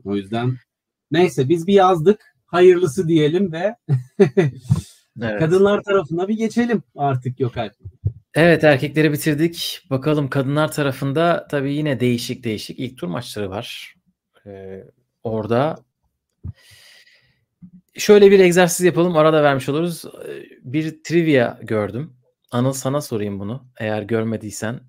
[0.04, 0.58] O yüzden
[1.12, 2.34] neyse biz bir yazdık.
[2.46, 3.76] Hayırlısı diyelim ve
[5.22, 5.40] evet.
[5.40, 7.88] kadınlar tarafına bir geçelim artık yok artık.
[8.34, 9.82] Evet erkekleri bitirdik.
[9.90, 13.96] Bakalım kadınlar tarafında tabii yine değişik değişik ilk tur maçları var.
[14.46, 14.84] Ee,
[15.24, 15.78] orada
[17.94, 19.18] şöyle bir egzersiz yapalım.
[19.18, 20.06] Arada vermiş oluruz.
[20.06, 22.14] Ee, bir trivia gördüm.
[22.52, 23.68] Anıl sana sorayım bunu.
[23.80, 24.80] Eğer görmediysen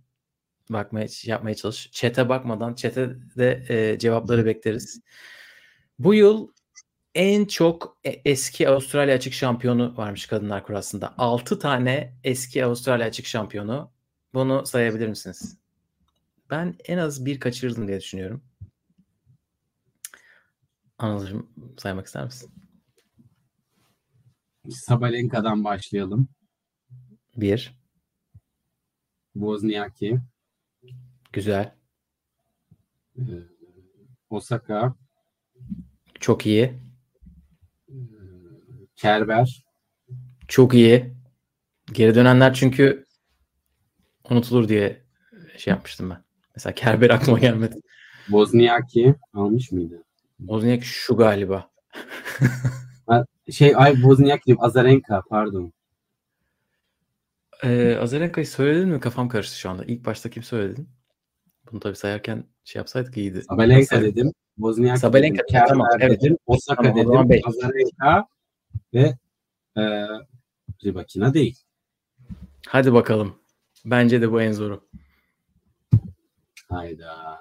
[0.70, 1.90] bakmaya yapmaya çalış.
[1.92, 5.00] Çete bakmadan çete de e, cevapları bekleriz.
[5.98, 6.48] Bu yıl
[7.14, 11.14] en çok e, eski Avustralya açık şampiyonu varmış kadınlar kurasında.
[11.18, 13.92] 6 tane eski Avustralya açık şampiyonu.
[14.34, 15.58] Bunu sayabilir misiniz?
[16.50, 18.42] Ben en az bir kaçırdım diye düşünüyorum.
[20.98, 22.50] Anılcım saymak ister misin?
[24.70, 26.28] Sabalenka'dan başlayalım.
[27.36, 27.78] Bir.
[29.32, 30.20] Wozniacki.
[31.32, 31.74] Güzel.
[33.18, 33.22] Ee,
[34.30, 34.94] Osaka.
[36.20, 36.72] Çok iyi.
[37.88, 37.94] Ee,
[38.96, 39.64] Kerber.
[40.48, 41.14] Çok iyi.
[41.92, 43.06] Geri dönenler çünkü
[44.30, 45.02] unutulur diye
[45.56, 46.24] şey yapmıştım ben.
[46.56, 47.80] Mesela Kerber aklıma gelmedi.
[48.26, 50.04] Wozniacki almış mıydı?
[50.38, 51.70] Wozniacki şu galiba.
[53.50, 54.64] şey ay Wozniacki diyorum.
[54.64, 55.72] Azarenka pardon.
[57.64, 59.00] Ee, Azarenka'yı söyledin mi?
[59.00, 59.84] Kafam karıştı şu anda.
[59.84, 60.88] İlk başta kim söyledin?
[61.72, 63.42] Bunu tabii sayarken şey yapsaydık iyiydi.
[63.42, 64.32] Sabalenka dedim.
[64.56, 65.64] Wozniacki Sabalenka dedim.
[65.68, 66.22] Tamam, evet.
[66.22, 66.38] dedim.
[66.46, 67.42] Osaka tamam, dedim.
[67.48, 68.28] Azarenka
[68.94, 69.18] ve
[69.76, 69.82] e,
[70.84, 71.58] Ribakina değil.
[72.66, 73.38] Hadi bakalım.
[73.84, 74.88] Bence de bu en zoru.
[76.68, 77.38] Hayda.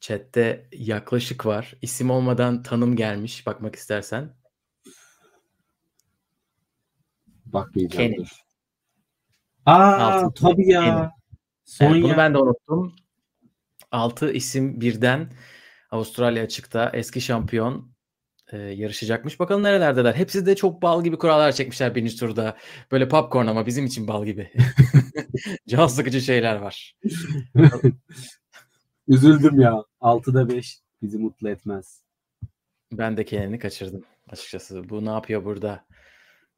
[0.00, 1.74] Chat'te yaklaşık var.
[1.82, 3.46] İsim olmadan tanım gelmiş.
[3.46, 4.34] Bakmak istersen.
[7.46, 8.12] Bakmayacağım.
[8.12, 8.26] Kenny.
[9.66, 10.30] Aa Altın.
[10.30, 11.12] tabii ya.
[11.64, 12.92] Son evet, bunu ben de unuttum.
[13.92, 15.30] 6 isim birden
[15.90, 17.94] Avustralya açıkta eski şampiyon
[18.52, 19.40] e, yarışacakmış.
[19.40, 20.14] Bakalım nerelerdeler.
[20.14, 22.56] Hepsi de çok bal gibi kurallar çekmişler birinci turda.
[22.92, 24.52] Böyle popcorn ama bizim için bal gibi.
[25.68, 26.96] Can sıkıcı şeyler var.
[29.08, 29.84] Üzüldüm ya.
[30.00, 32.02] 6'da 5 bizi mutlu etmez.
[32.92, 34.88] Ben de kendini kaçırdım açıkçası.
[34.88, 35.84] Bu ne yapıyor burada?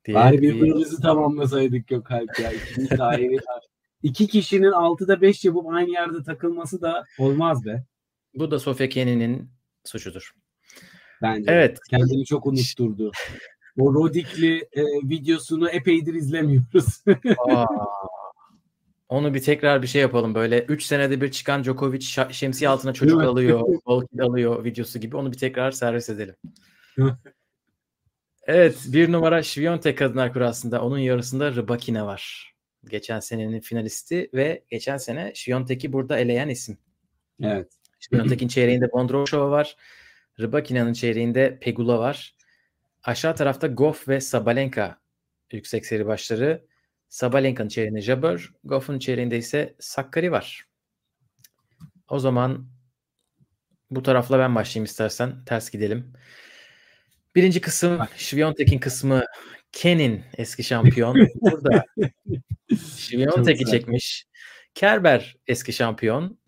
[0.05, 0.17] diye.
[0.17, 1.03] Bari birbirimizi bir...
[1.03, 2.53] tamamlasaydık yok kalp ya.
[2.53, 3.37] İkimiz de ayrı.
[4.03, 7.85] İki kişinin 6'da 5 yapıp aynı yerde takılması da olmaz be.
[8.35, 9.51] Bu da Sofya Kenny'nin
[9.85, 10.33] suçudur.
[11.23, 11.53] Bence.
[11.53, 11.79] Evet.
[11.91, 13.13] Kendini çok unutturdu.
[13.79, 17.05] O Rodikli e, videosunu epeydir izlemiyoruz.
[17.39, 17.67] Aa,
[19.09, 20.35] onu bir tekrar bir şey yapalım.
[20.35, 25.17] Böyle 3 senede bir çıkan Djokovic şemsiye altına çocuk alıyor, bol alıyor videosu gibi.
[25.17, 26.35] Onu bir tekrar servis edelim.
[28.47, 28.85] Evet.
[28.87, 30.83] Bir numara Şviyontek Kadınlar Kurası'nda.
[30.83, 32.56] Onun yarısında Rybakina var.
[32.89, 36.79] Geçen senenin finalisti ve geçen sene Şviyontek'i burada eleyen isim.
[37.43, 37.73] evet.
[38.01, 39.77] Şviyontek'in çeyreğinde Bondroshova var.
[40.41, 42.37] Rybakina'nın çeyreğinde Pegula var.
[43.03, 45.01] Aşağı tarafta Goff ve Sabalenka
[45.53, 46.67] yüksek seri başları.
[47.09, 50.67] Sabalenka'nın çeyreğinde Jabber, Goff'un çeyreğinde ise Sakkari var.
[52.09, 52.69] O zaman
[53.91, 55.45] bu tarafla ben başlayayım istersen.
[55.45, 56.13] Ters gidelim.
[57.35, 59.25] Birinci kısım Şviyontek'in kısmı
[59.77, 61.29] Ken'in eski şampiyon.
[61.41, 61.85] Burada
[62.97, 63.79] Şviyontek'i güzel.
[63.79, 64.27] çekmiş.
[64.75, 66.39] Kerber eski şampiyon.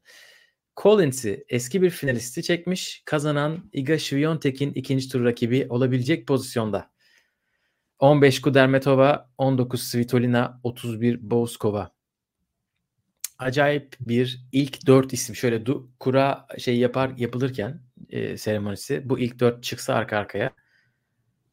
[0.76, 3.03] Collins'i eski bir finalisti çekmiş.
[3.05, 6.91] Kazanan Iga Świątek'in ikinci tur rakibi olabilecek pozisyonda.
[7.99, 11.91] 15 Kudermetova, 19 Svitolina, 31 Bouskova.
[13.39, 15.37] Acayip bir ilk dört isim.
[15.37, 20.51] Şöyle du, kura şey yapar yapılırken e, seremonisi bu ilk dört çıksa arka arkaya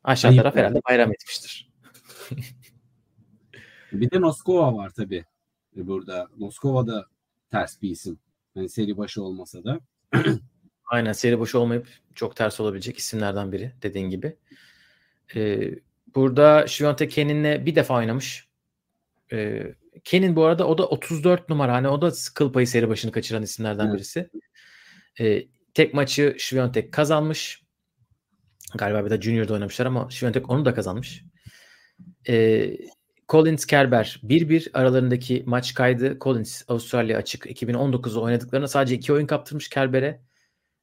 [0.06, 1.70] aşağı Ayıp taraf herhalde bayram etmiştir.
[3.91, 5.26] Bir de Noskova var tabii
[5.78, 6.28] e, burada.
[6.38, 7.06] Noskova da
[7.51, 8.20] ters bir isim.
[8.56, 9.80] Yani seri başı olmasa da.
[10.86, 14.38] Aynen seri boş olmayıp çok ters olabilecek isimlerden biri dediğin gibi.
[15.36, 15.72] Ee,
[16.16, 18.47] burada Şivante Kenin'le bir defa oynamış.
[19.32, 21.74] Ee, Kenin bu arada o da 34 numara.
[21.74, 23.95] Hani o da kıl payı seri başını kaçıran isimlerden Evet.
[23.95, 24.30] birisi.
[25.20, 27.64] Ee, tek maçı Şivante kazanmış.
[28.74, 31.24] Galiba bir de Junior'da oynamışlar ama Şivante onu da kazanmış.
[32.28, 32.78] Ee,
[33.30, 36.18] Collins Kerber 1-1 aralarındaki maç kaydı.
[36.22, 40.22] Collins Avustralya açık 2019'da oynadıklarına sadece iki oyun kaptırmış Kerber'e.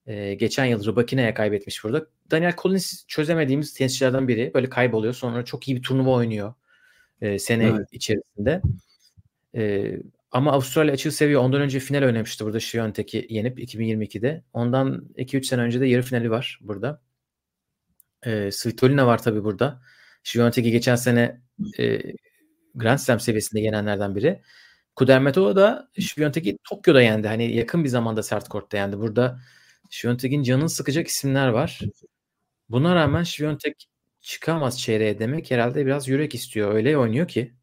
[0.07, 2.07] Ee, geçen yıl Rybakina'ya kaybetmiş burada.
[2.31, 4.55] Daniel Collins çözemediğimiz tenisçilerden biri.
[4.55, 5.15] Böyle kayboluyor.
[5.15, 6.55] Sonra çok iyi bir turnuva oynuyor
[7.21, 7.89] e, sene Evet.
[7.93, 8.63] içerisinde.
[9.57, 9.93] E,
[10.31, 11.43] ama Avustralya açığı seviyor.
[11.43, 14.43] Ondan önce final oynamıştı burada Świątek'i yenip 2022'de.
[14.53, 17.01] Ondan 2-3 sene önce de yarı finali var burada.
[18.27, 19.81] E, Svitolina var tabii burada.
[20.23, 21.41] Świątek'i geçen sene
[21.79, 22.03] e,
[22.75, 24.43] Grand Slam seviyesinde yenenlerden biri.
[24.97, 27.29] Kudermetova da Świątek'i Tokyo'da yendi.
[27.29, 28.99] Hani yakın bir zamanda sert kortta yendi.
[28.99, 29.41] Burada
[29.91, 31.81] Świątek'in canını sıkacak isimler var.
[32.69, 33.87] Buna rağmen Świątek
[34.21, 36.75] çıkamaz çeyreğe demek herhalde biraz yürek istiyor.
[36.75, 37.55] Öyle oynuyor ki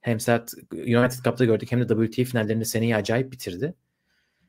[0.00, 3.74] hem sert United Cup'ta gördük hem de WTA finallerinde seneyi acayip bitirdi.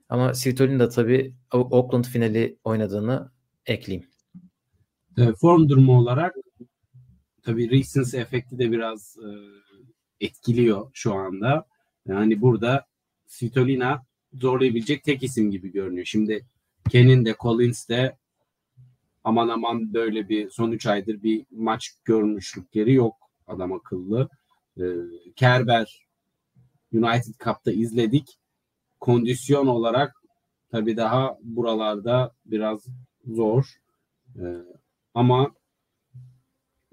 [0.09, 3.31] Ama Svitolin de tabii Auckland finali oynadığını
[3.65, 4.10] ekleyeyim.
[5.17, 6.35] E, form durumu olarak
[7.43, 9.29] tabii recency efekti de biraz e,
[10.25, 11.65] etkiliyor şu anda.
[12.05, 12.85] Yani burada
[13.27, 16.05] Svitolina zorlayabilecek tek isim gibi görünüyor.
[16.05, 16.45] Şimdi
[16.89, 18.17] Ken'in de Collins de
[19.23, 23.15] aman aman böyle bir son 3 aydır bir maç görmüşlükleri yok
[23.47, 24.29] adam akıllı.
[24.77, 24.83] E,
[25.35, 26.07] Kerber
[26.93, 28.37] United Cup'ta izledik.
[28.99, 30.13] Kondisyon olarak
[30.71, 32.85] tabii daha buralarda biraz
[33.25, 33.65] zor.
[34.35, 34.45] E,
[35.13, 35.51] ama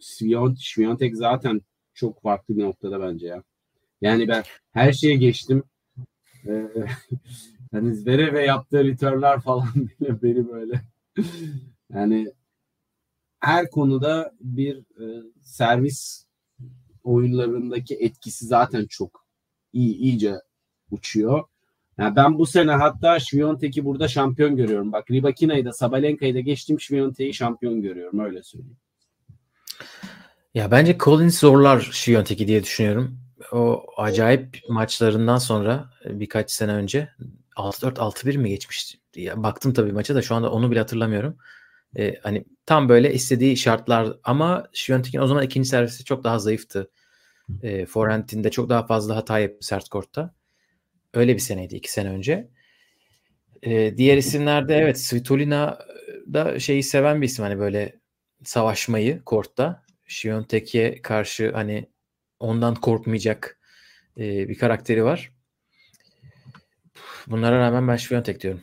[0.01, 1.61] Svion, Sviontek zaten
[1.95, 3.43] çok farklı bir noktada bence ya.
[4.01, 5.63] Yani ben her şeye geçtim.
[6.47, 6.69] Ee,
[7.73, 9.69] yani Zverev ve yaptığı returnlar falan
[10.01, 10.81] bile beni böyle
[11.91, 12.33] yani
[13.41, 16.27] her konuda bir e, servis
[17.05, 19.27] oyunlarındaki etkisi zaten çok
[19.73, 20.35] iyi iyice
[20.91, 21.45] uçuyor.
[21.99, 24.93] Yani ben bu sene hatta Sviontek'i burada şampiyon görüyorum.
[24.93, 28.77] Bak Rybakina'yı da Sabalenka'yı da geçtim Sviontek'i şampiyon görüyorum öyle söyleyeyim.
[30.55, 33.19] Ya bence Collins zorlar Świątek'i diye düşünüyorum.
[33.53, 37.09] O acayip maçlarından sonra e, birkaç sene önce
[37.57, 38.99] 6-4 6-1 mi geçmişti?
[39.17, 41.37] Ya baktım tabii maça da şu anda onu bile hatırlamıyorum.
[41.97, 46.91] Ee, hani tam böyle istediği şartlar ama Świątek'in o zaman ikinci servisi çok daha zayıftı.
[47.63, 50.35] E, forehand'inde çok daha fazla hata yaptı sert kortta.
[51.15, 52.49] Öyle bir seneydi iki sene önce.
[53.63, 55.79] Ee, diğer isimlerde evet Svitolina
[56.33, 57.97] da şeyi seven bir isim hani böyle
[58.45, 59.83] savaşmayı kortta.
[60.07, 61.87] Świątek'e karşı hani
[62.41, 63.59] ondan korkmayacak
[64.19, 65.33] e, bir karakteri var.
[67.27, 68.63] Bunlara rağmen ben Świątek diyorum.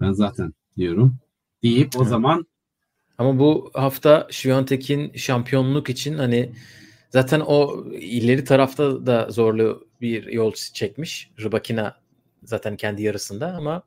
[0.00, 1.16] Ben zaten diyorum.
[1.62, 2.08] Deyip o Evet.
[2.08, 2.46] zaman
[3.18, 6.52] Ama bu hafta Świątek'in şampiyonluk için hani
[7.10, 11.30] zaten o ileri tarafta da zorlu bir yol çekmiş.
[11.40, 11.96] Rybakina
[12.42, 13.82] zaten kendi yarısında ama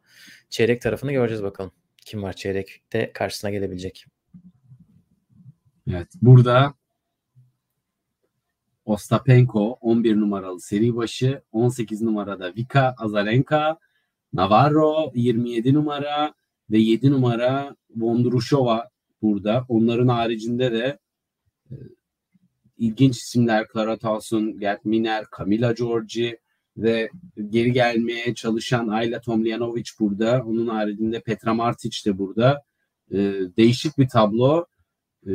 [0.49, 1.71] çeyrek tarafını göreceğiz bakalım.
[1.97, 4.05] Kim var çeyrekte karşısına gelebilecek.
[5.89, 6.73] evet burada
[8.85, 13.77] Ostapenko 11 numaralı seri başı, 18 numarada Vika Azarenka,
[14.33, 16.33] Navarro 27 numara,
[16.71, 18.89] ve 7 numara Vondrushova
[19.21, 19.65] burada.
[19.69, 20.99] Onların haricinde de
[21.71, 21.75] e,
[22.81, 26.39] ilginç isimler Clara Towson, Gert Miner, Camila Giorgi
[26.77, 27.09] ve
[27.49, 30.43] geri gelmeye çalışan Ayla Tomljanovic burada.
[30.45, 32.63] Onun haricinde Petra Martic de burada.
[33.11, 33.17] E,
[33.57, 34.65] değişik bir tablo.
[35.27, 35.31] E,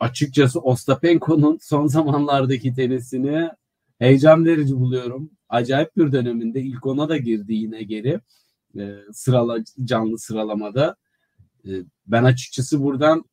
[0.00, 3.50] açıkçası Ostapenko'nun son zamanlardaki tenisini
[3.98, 5.30] heyecan verici buluyorum.
[5.48, 8.20] Acayip bir döneminde ilk ona da girdi yine geri.
[8.78, 10.96] E, sırala, canlı sıralamada.
[11.64, 11.70] E,
[12.06, 13.24] ben açıkçası buradan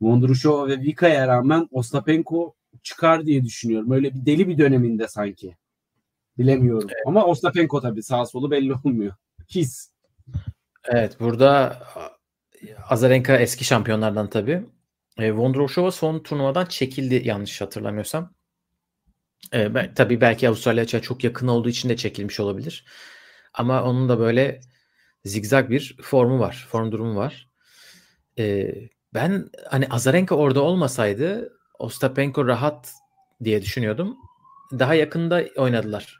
[0.00, 3.90] Vondrushova ve Vika'ya rağmen Ostapenko çıkar diye düşünüyorum.
[3.90, 5.56] Öyle bir deli bir döneminde sanki.
[6.38, 6.88] Bilemiyorum.
[6.92, 7.02] Evet.
[7.06, 9.14] Ama Ostapenko tabii sağ solu belli olmuyor.
[9.54, 9.90] His.
[10.84, 11.82] Evet burada
[12.88, 14.62] Azarenka eski şampiyonlardan tabii.
[15.18, 18.34] E, Vondroshova son turnuvadan çekildi yanlış hatırlamıyorsam.
[19.54, 22.84] E, ben, tabii belki Avustralya çok yakın olduğu için de çekilmiş olabilir.
[23.54, 24.60] Ama onun da böyle
[25.24, 26.66] zigzag bir formu var.
[26.70, 27.48] Form durumu var.
[28.38, 28.72] E,
[29.14, 32.94] ben hani Azarenka orada olmasaydı Ostapenko rahat
[33.44, 34.16] diye düşünüyordum.
[34.72, 36.18] Daha yakında oynadılar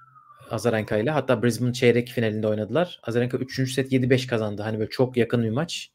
[0.50, 1.10] Azarenka ile.
[1.10, 3.00] Hatta Brisbane çeyrek finalinde oynadılar.
[3.02, 3.72] Azarenka 3.
[3.72, 4.62] set 7-5 kazandı.
[4.62, 5.90] Hani böyle çok yakın bir maç.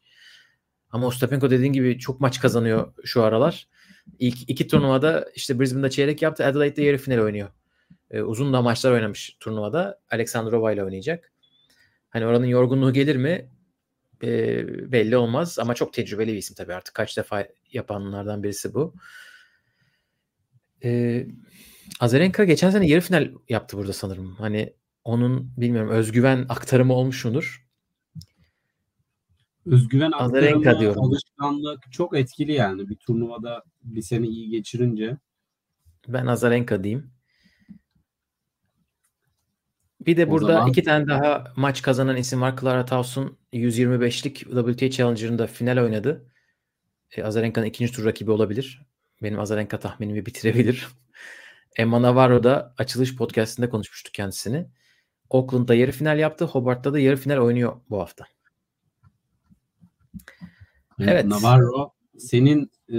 [0.90, 3.68] Ama Ostapenko dediğin gibi çok maç kazanıyor şu aralar.
[4.18, 6.46] İlk iki turnuvada işte Brisbane'da çeyrek yaptı.
[6.46, 7.48] Adelaide'de yarı final oynuyor.
[8.10, 10.00] Ee, uzun da maçlar oynamış turnuvada.
[10.10, 11.32] Alexandrova ile oynayacak.
[12.08, 13.50] Hani oranın yorgunluğu gelir mi?
[14.22, 16.94] Ee, belli olmaz ama çok tecrübeli bir isim tabii artık.
[16.94, 18.94] Kaç defa yapanlardan birisi bu.
[20.84, 21.26] Ee,
[22.00, 24.34] Azarenka geçen sene yarı final yaptı burada sanırım.
[24.34, 24.72] Hani
[25.04, 27.66] onun bilmiyorum özgüven aktarımı olmuş mudur?
[29.66, 31.02] Özgüven aktarımı, diyorum.
[31.02, 32.88] alışkanlık çok etkili yani.
[32.88, 35.16] Bir turnuvada bir sene iyi geçirince.
[36.08, 37.15] Ben Azarenka diyeyim.
[40.06, 40.68] Bir de o burada zaman...
[40.68, 42.56] iki tane daha maç kazanan isim var.
[42.60, 46.32] Clara Towson 125'lik WTA Challenger'ında final oynadı.
[47.16, 48.86] E, Azarenka'nın ikinci tur rakibi olabilir.
[49.22, 50.86] Benim Azarenka tahminimi bitirebilir.
[51.76, 54.66] Emma Navarro da açılış podcastinde konuşmuştuk kendisini.
[55.30, 56.44] Oakland'da yarı final yaptı.
[56.44, 58.24] Hobart'ta da yarı final oynuyor bu hafta.
[61.00, 61.24] Evet.
[61.24, 62.98] Navarro senin e,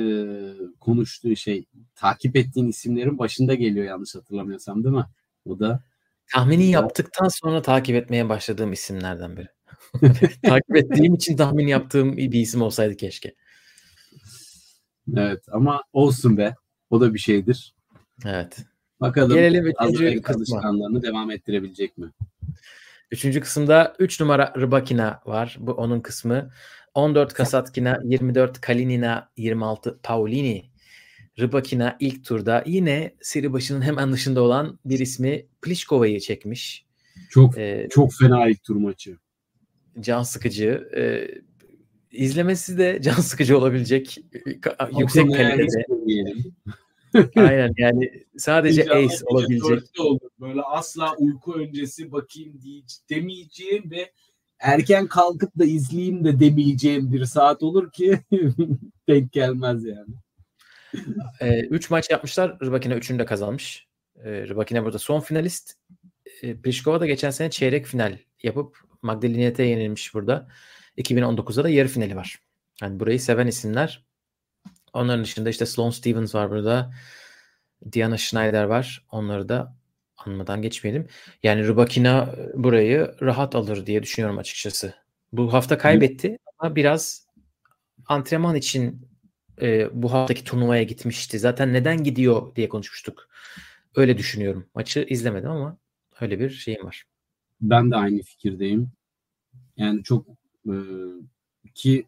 [0.79, 5.05] konuştuğu şey takip ettiğin isimlerin başında geliyor yanlış hatırlamıyorsam değil mi?
[5.45, 5.83] O da
[6.33, 9.47] tahmini yaptıktan sonra takip etmeye başladığım isimlerden biri.
[10.45, 13.35] takip ettiğim için tahmin yaptığım bir isim olsaydı keşke.
[15.15, 16.55] Evet ama olsun be.
[16.89, 17.75] O da bir şeydir.
[18.25, 18.57] Evet.
[19.01, 20.61] Bakalım Gelelim üçüncü kısma.
[21.01, 22.11] devam ettirebilecek mi?
[23.11, 25.57] Üçüncü kısımda 3 numara Rybakina var.
[25.59, 26.49] Bu onun kısmı.
[26.93, 30.71] 14 Kasatkina, 24 Kalinina, 26 Paulini.
[31.39, 36.85] Rybakina ilk turda yine seri başının hemen dışında olan bir ismi Pliškova'yı çekmiş.
[37.29, 39.17] Çok ee, çok fena ilk tur maçı.
[39.99, 40.89] Can sıkıcı.
[40.97, 41.27] Ee,
[42.11, 44.17] izlemesi de can sıkıcı olabilecek
[44.99, 45.85] yüksek kalitede.
[47.35, 49.99] Aynen yani sadece ace olabilecek.
[49.99, 50.19] Olur.
[50.39, 54.11] Böyle asla uyku öncesi bakayım diye demeyeceğim ve
[54.59, 58.19] erken kalkıp da izleyeyim de demeyeceğim bir saat olur ki
[59.09, 60.13] denk gelmez yani.
[60.93, 61.03] 3
[61.41, 62.59] e, üç maç yapmışlar.
[62.61, 63.87] Rybakina 3'ünü de kazanmış.
[64.23, 65.73] E, Rybakina burada son finalist.
[66.41, 70.47] E, Pliskova da geçen sene çeyrek final yapıp Magdalenet'e yenilmiş burada.
[70.97, 72.39] 2019'da da yarı finali var.
[72.81, 74.03] Yani burayı seven isimler.
[74.93, 76.93] Onların dışında işte Sloane Stevens var burada.
[77.91, 79.05] Diana Schneider var.
[79.11, 79.75] Onları da
[80.17, 81.07] anmadan geçmeyelim.
[81.43, 84.93] Yani Rybakina burayı rahat alır diye düşünüyorum açıkçası.
[85.31, 87.27] Bu hafta kaybetti ama biraz
[88.07, 89.07] antrenman için
[89.61, 91.39] e, bu haftaki turnuvaya gitmişti.
[91.39, 93.29] Zaten neden gidiyor diye konuşmuştuk.
[93.95, 94.65] Öyle düşünüyorum.
[94.75, 95.77] Maçı izlemedim ama
[96.21, 97.03] öyle bir şeyim var.
[97.61, 98.91] Ben de aynı fikirdeyim.
[99.77, 100.25] Yani çok
[100.65, 100.75] e,
[101.73, 102.07] ki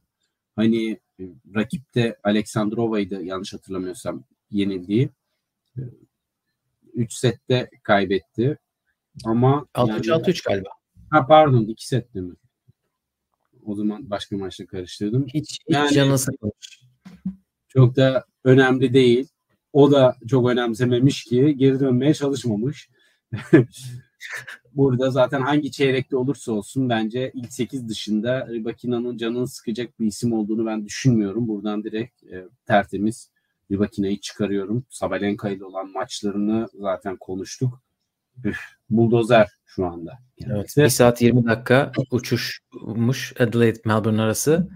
[0.56, 1.00] hani
[1.56, 5.10] rakip de Aleksandrova'ydı yanlış hatırlamıyorsam yenildiği.
[6.94, 8.58] 3 sette kaybetti.
[9.26, 10.70] Ama 6-3 yani, 6-3 galiba.
[11.10, 12.36] Ha pardon 2 sette mi?
[13.66, 15.28] O zaman başka maçla karıştırdım.
[15.28, 16.89] Hiç, hiç yani, canı sıkılmış.
[17.80, 19.28] Çok da önemli değil.
[19.74, 22.90] O da çok önemsememiş ki geri dönmeye çalışmamış.
[24.74, 30.34] Burada zaten hangi çeyrekte olursa olsun bence ilk 8 dışında Rybakina'nın canını sıkacak bir isim
[30.34, 31.48] olduğunu ben düşünmüyorum.
[31.48, 33.32] Buradan direkt e, tertemiz
[33.72, 34.86] Rybakina'yı çıkarıyorum.
[34.90, 37.82] Sabalenka ile olan maçlarını zaten konuştuk.
[38.44, 38.60] Üf,
[38.90, 40.12] buldozer şu anda.
[40.46, 44.70] Evet, 1 saat 20 dakika uçuşmuş Adelaide Melbourne arası.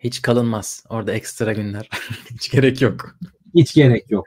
[0.00, 0.84] Hiç kalınmaz.
[0.88, 1.88] Orada ekstra günler.
[2.30, 3.16] Hiç gerek yok.
[3.54, 4.26] Hiç gerek yok.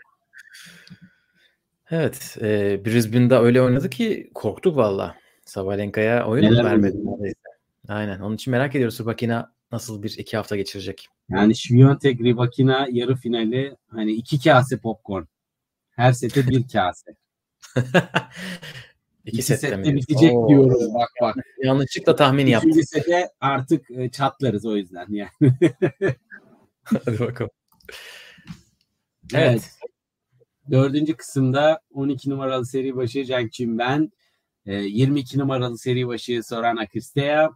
[1.92, 2.38] Evet.
[2.42, 5.16] E, Brisbane'da öyle oynadı ki korktuk valla.
[5.46, 7.40] Sabalenka'ya oyun Neler vermedi neredeyse.
[7.88, 8.20] Aynen.
[8.20, 11.08] Onun için merak ediyoruz Rybakina nasıl bir iki hafta geçirecek.
[11.30, 15.24] Yani Świątek Rybakina yarı finali hani iki kase popcorn.
[15.92, 17.16] Her sete bir kase.
[19.26, 20.50] İki, İki sette, sette bitecek Oo.
[20.50, 20.94] diyorum.
[20.94, 21.36] Bak bak.
[21.64, 22.72] Yanlışlıkla tahmin yaptım.
[22.72, 25.30] Üçüncü sete artık e, çatlarız o yüzden yani.
[26.84, 27.52] Hadi bakalım.
[29.34, 29.50] Evet.
[29.50, 29.70] Evet.
[30.72, 34.12] Dördüncü kısımda 12 numaralı seri başı Qinwen,
[34.66, 37.50] e, 22 numaralı seri başı Sorana Cristea,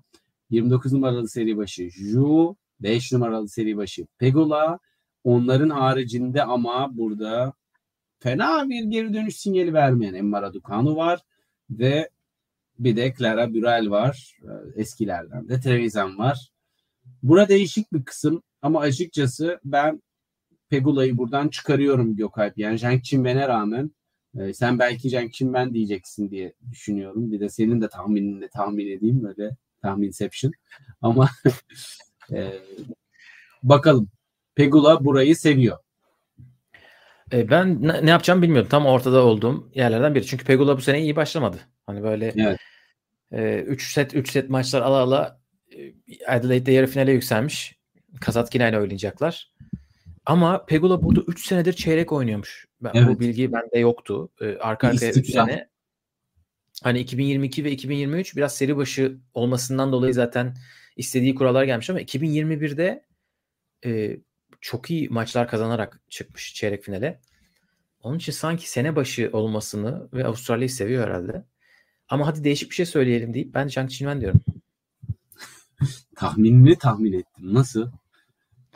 [0.50, 4.80] 29 numaralı seri başı Zhu, 5 numaralı seri başı Pegula.
[5.24, 7.54] Onların haricinde ama burada
[8.20, 11.22] fena bir geri dönüş sinyali vermeyen Emma Raducanu var
[11.70, 12.10] ve
[12.80, 14.38] bir de Clara Burel var.
[14.44, 16.52] E, Eskilerden de Trevisan var.
[17.24, 20.02] Bura değişik bir kısım ama açıkçası ben
[20.70, 22.58] Pegula'yı buradan çıkarıyorum Gökalp.
[22.58, 23.92] Yani Zhang Qinwen'e rağmen
[24.38, 27.32] e, sen belki Zhang Qinwen diyeceksin diye düşünüyorum.
[27.32, 30.52] Bir de senin de tahminini tahmin edeyim böyle tahminception.
[31.02, 31.30] Ama
[32.32, 32.54] e,
[33.64, 34.10] bakalım.
[34.56, 35.78] Pegula burayı seviyor.
[37.34, 38.70] E, ben ne, ne yapacağımı bilmiyordum.
[38.70, 40.26] Tam ortada olduğum yerlerden biri.
[40.26, 41.58] Çünkü Pegula bu sene iyi başlamadı.
[41.86, 42.60] Hani böyle Evet.
[43.68, 45.42] 3 set 3 set maçlar ala ala
[45.78, 45.94] e,
[46.28, 47.78] Adelaide'de yarı finale yükselmiş.
[48.22, 49.52] Kazatkina ile oynayacaklar.
[50.26, 52.66] Ama Pegula burada 3 senedir çeyrek oynuyormuş.
[52.82, 53.20] Ben, Bu Evet.
[53.20, 54.30] bilgi bende yoktu.
[54.42, 55.46] E, arka arkaya 3 İstikrar.
[55.46, 55.70] sene.
[56.84, 60.56] Hani 2022 ve 2023 biraz seri başı olmasından dolayı zaten
[60.98, 63.06] istediği kurallar gelmiş ama 2021'de
[63.86, 64.18] e,
[64.62, 67.20] çok iyi maçlar kazanarak çıkmış çeyrek finale.
[68.04, 71.46] Onun için sanki sene başı olmasını ve Avustralya'yı seviyor herhalde.
[72.10, 74.42] Ama hadi değişik bir şey söyleyelim deyip ben Zhang Qinwen diyorum.
[76.16, 77.54] Tahminini tahmin ettim.
[77.54, 77.92] Nasıl?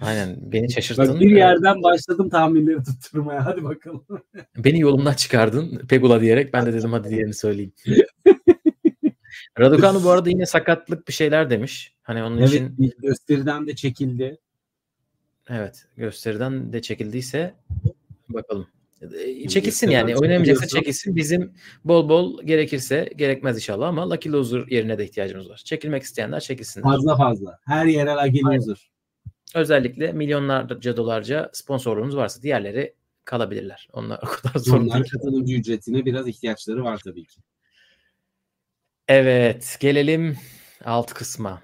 [0.01, 1.07] Aynen beni şaşırttın.
[1.07, 3.45] Bak bir Ee, yerden başladım tahminleri tutturmaya.
[3.45, 4.05] Hadi bakalım.
[4.57, 7.73] Beni yolumdan çıkardın Pegula diyerek ben de dedim hadi diğerini söyleyeyim.
[9.59, 11.95] Raducanu bu arada yine sakatlık bir şeyler demiş.
[12.03, 14.38] Hani onun Evet için gösteriden de çekildi.
[15.52, 17.54] Evet gösteriden de çekildiyse
[18.30, 18.68] bakalım.
[19.02, 21.16] Ee, Çekilsin yani oynamayacaksa çekilsin.
[21.16, 21.54] Bizim
[21.86, 25.62] bol bol gerekirse gerekmez inşallah ama Lucky Loser yerine de ihtiyacımız var.
[25.66, 26.84] Çekilmek isteyenler çekilsinler.
[26.84, 27.60] Fazla fazla.
[27.66, 28.91] Her yere Lucky Loser.
[29.56, 32.95] Özellikle milyonlarca dolarca sponsorluğunuz varsa diğerleri
[33.26, 33.89] kalabilirler.
[33.93, 37.41] Onlar o kadar sorun Onlar katılımcı ücretine biraz ihtiyaçları var tabii ki.
[39.08, 40.38] Evet gelelim
[40.86, 41.62] alt kısma.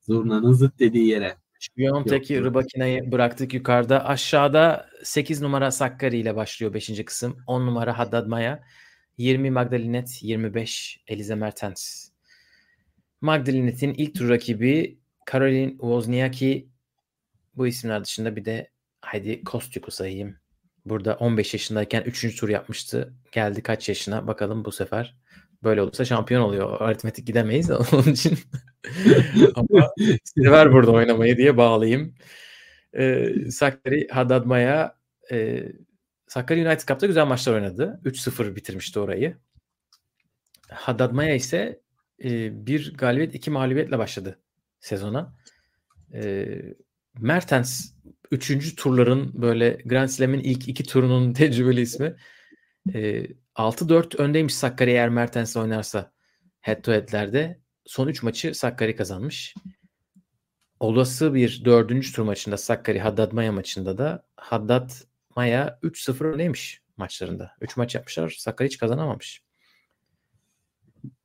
[0.00, 1.36] Zurnanın zıt dediği yere.
[1.58, 2.46] Şpiyon'taki Yok.
[2.46, 4.04] Rybakina'yı bıraktık yukarıda.
[4.04, 7.04] Aşağıda 8 numara Sakkari ile başlıyor 5.
[7.04, 7.36] kısım.
[7.46, 8.64] 10 numara Haddad Maya.
[9.18, 12.08] 20 Magdalinet, 25 Elize Mertens.
[13.20, 14.98] Magdalinet'in ilk tur rakibi
[15.32, 16.68] Caroline Wozniacki.
[17.54, 20.36] Bu isimler dışında bir de haydi Kostyuk'u sayayım.
[20.84, 22.40] Burada 15 yaşındayken 3.
[22.40, 23.14] tur yapmıştı.
[23.32, 25.16] Geldi kaç yaşına bakalım bu sefer.
[25.62, 26.80] Böyle olursa şampiyon oluyor.
[26.80, 28.38] Aritmetik gidemeyiz onun için.
[29.54, 29.90] Ama
[30.24, 32.14] sever burada oynamayı diye bağlayayım.
[32.98, 34.96] Ee, Sakkari Haddad Maya
[35.32, 35.68] e,
[36.28, 38.00] Sakkari United Cup'ta güzel maçlar oynadı.
[38.04, 39.36] 3-0 bitirmişti orayı.
[40.70, 41.80] Haddad Maya ise
[42.24, 44.38] e, bir galibiyet iki mağlubiyetle başladı
[44.80, 45.36] sezona.
[46.14, 46.46] E,
[47.18, 47.92] Mertens
[48.30, 48.74] 3.
[48.76, 52.16] turların böyle Grand Slam'in ilk iki turunun tecrübeli ismi.
[52.94, 56.12] E, 6-4 öndeymiş Sakkari eğer Mertens oynarsa
[56.60, 57.60] head to head'lerde.
[57.88, 59.54] Son 3 maçı Sakkari kazanmış.
[60.80, 64.90] Olası bir dördüncü tur maçında Sakkari Haddad Maya maçında da Haddad
[65.36, 67.52] Maya 3-0 öndeymiş maçlarında.
[67.60, 68.30] 3 maç yapmışlar.
[68.38, 69.42] Sakkari hiç kazanamamış.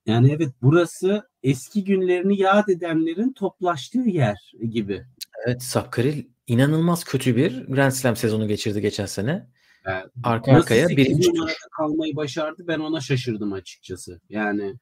[0.05, 5.05] Yani evet burası eski günlerini yad edenlerin toplaştığı yer gibi.
[5.45, 9.47] Evet Sakkari inanılmaz kötü bir Grand Slam sezonu geçirdi geçen sene.
[9.85, 10.05] Evet.
[10.23, 11.51] Arka arkaya 8 birinci tur.
[11.77, 14.21] kalmayı başardı ben ona şaşırdım açıkçası.
[14.29, 14.75] Yani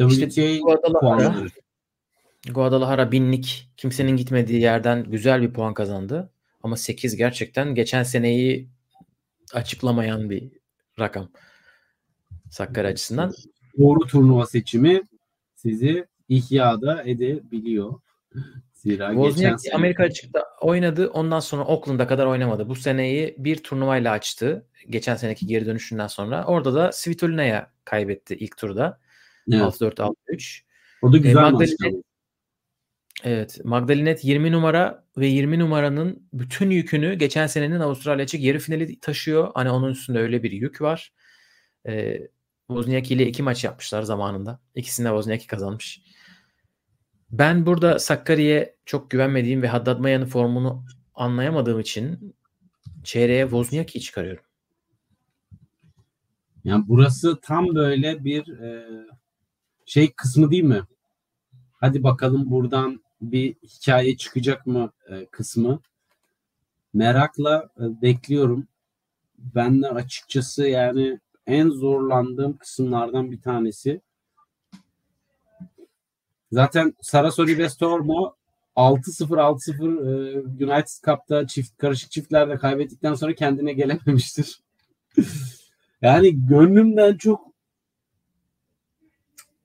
[0.00, 1.48] WTA Guadalajara, puanları.
[2.50, 6.30] Guadalajara binlik kimsenin gitmediği yerden güzel bir puan kazandı.
[6.62, 8.68] Ama 8 gerçekten geçen seneyi
[9.54, 10.50] açıklamayan bir
[10.98, 11.28] rakam.
[12.50, 13.32] Sakkari açısından.
[13.78, 15.02] Doğru turnuva seçimi
[15.54, 18.00] sizi ihyada edebiliyor.
[18.72, 21.08] Zira geçen Wozniacki sene Amerika açıkta oynadı.
[21.08, 22.68] Ondan sonra Oakland'a kadar oynamadı.
[22.68, 24.66] Bu seneyi bir turnuvayla açtı.
[24.90, 26.44] Geçen seneki geri dönüşünden sonra.
[26.44, 28.98] Orada da Svitolina'ya kaybetti ilk turda.
[29.50, 30.62] Evet, 6-4 6-3.
[31.02, 31.76] o da güzel E, maçtı.
[31.80, 32.02] Magdalene-
[33.24, 33.60] Evet.
[33.64, 39.50] Magdalinet 20 numara ve 20 numaranın bütün yükünü geçen senenin Avustralya açık yarı finali taşıyor.
[39.54, 41.12] Hani onun üstünde öyle bir yük var.
[41.88, 42.18] Ee,
[42.68, 44.60] Wozniacki ile iki maç yapmışlar zamanında.
[44.74, 46.02] İkisinde Wozniacki kazanmış.
[47.30, 50.84] Ben burada Sakkari'ye çok güvenmediğim ve Haddad Maya'nın formunu
[51.14, 52.36] anlayamadığım için
[53.04, 54.44] çeyreğe Wozniacki'yi çıkarıyorum.
[56.64, 58.86] Yani burası tam böyle bir e,
[59.86, 60.82] şey kısmı değil mi?
[61.82, 65.80] hadi bakalım buradan bir hikaye çıkacak mı e, kısmı.
[66.94, 68.66] Merakla e, bekliyorum.
[69.38, 74.00] Ben de açıkçası yani en zorlandığım kısımlardan bir tanesi.
[76.52, 78.34] Zaten Sarasori ve Stormo
[78.76, 84.60] 6-0 6-0 e, United Cup'ta çift karışık çiftlerde kaybettikten sonra kendine gelememiştir.
[86.02, 87.51] yani gönlümden çok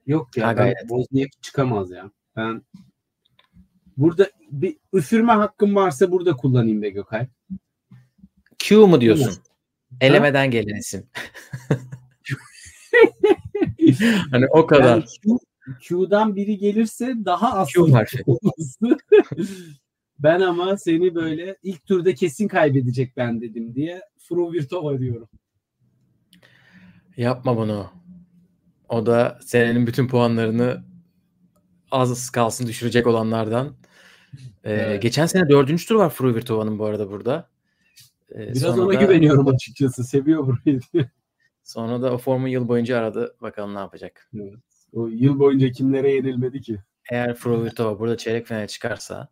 [0.08, 0.58] yok ya.
[0.58, 2.12] Ben Bosniak çıkamaz ya.
[2.36, 2.62] Ben
[3.98, 7.28] burada bir üfürme hakkım varsa burada kullanayım be Gökay.
[8.60, 9.34] Q mu diyorsun?
[10.02, 10.46] Elemeden ha?
[10.46, 11.10] gelen isim.
[14.32, 14.90] hani o kadar.
[14.90, 15.38] Yani Q,
[15.82, 18.24] Q'dan biri gelirse daha az Q harfi.
[20.20, 25.30] ben ama seni böyle ilk turda kesin kaybedecek ben dedim diye Fruvirtova diyorum.
[27.18, 27.90] Yapma bunu.
[28.90, 30.84] O da senenin bütün puanlarını
[31.92, 33.76] az kalsın düşürecek olanlardan.
[34.64, 35.02] Ee, evet.
[35.02, 37.50] Geçen sene dördüncü tur var Fruvirtova'nın bu arada burada.
[38.32, 40.04] Ee, Biraz ona da, güveniyorum açıkçası.
[40.04, 40.80] Seviyor burayı.
[41.64, 43.36] sonra da o formu yıl boyunca aradı.
[43.42, 44.30] Bakalım ne yapacak.
[44.36, 44.54] Evet.
[44.94, 46.78] O yıl boyunca kimlere yenilmedi ki?
[47.12, 49.30] Eğer Fruvirtova burada çeyrek finale çıkarsa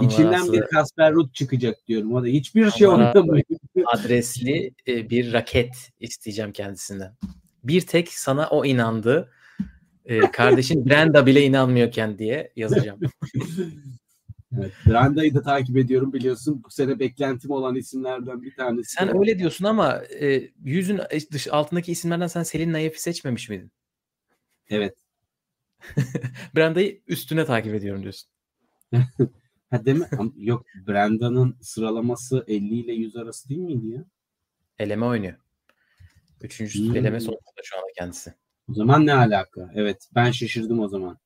[0.00, 2.14] İçinden bir Kasper Ruud çıkacak diyorum.
[2.14, 3.42] O da hiçbir şey oynamıyor.
[3.86, 7.16] Adresli e, bir raket isteyeceğim kendisinden.
[7.64, 9.30] Bir tek sana o inandı.
[10.04, 13.00] E, kardeşin Brenda bile inanmıyorken diye yazacağım.
[14.58, 16.62] Evet, Branda'yı da takip ediyorum biliyorsun.
[16.64, 18.92] Bu sene beklentim olan isimlerden bir tanesi.
[18.92, 21.00] Sen öyle diyorsun ama e, yüzün
[21.32, 23.72] dış altındaki isimlerden sen Selin Nayef'i seçmemiş miydin?
[24.68, 24.94] Evet.
[26.56, 28.30] Branda'yı üstüne takip ediyorum diyorsun.
[29.70, 30.08] ha değil mi?
[30.36, 34.04] Yok Branda'nın sıralaması 50 ile 100 arası değil miydi ya?
[34.78, 35.34] Eleme oynuyor.
[36.40, 36.96] Üçüncü hmm.
[36.96, 38.34] eleme sonunda şu anda kendisi.
[38.70, 39.70] O zaman ne alaka?
[39.74, 41.18] Evet ben şaşırdım o zaman.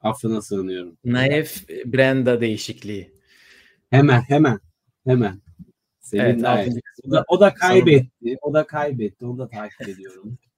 [0.00, 0.98] Affına sığınıyorum.
[1.04, 3.12] Naif Brenda değişikliği.
[3.90, 4.60] Hemen hemen
[5.04, 5.40] hemen.
[6.00, 6.72] Senin evet, Naif.
[7.04, 8.10] O da, o da kaybetti.
[8.22, 8.38] Sonunda.
[8.42, 9.26] O da kaybetti.
[9.26, 10.38] Onu da takip ediyorum.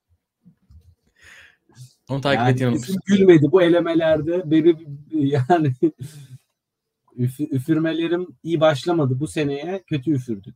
[2.09, 2.81] Onu takip yani ediyorum.
[3.07, 4.51] Gülmedi bu elemelerde.
[4.51, 5.73] Benim yani
[7.17, 9.21] üf, üfürmelerim iyi başlamadı.
[9.21, 10.55] Bu seneye kötü üfürdük.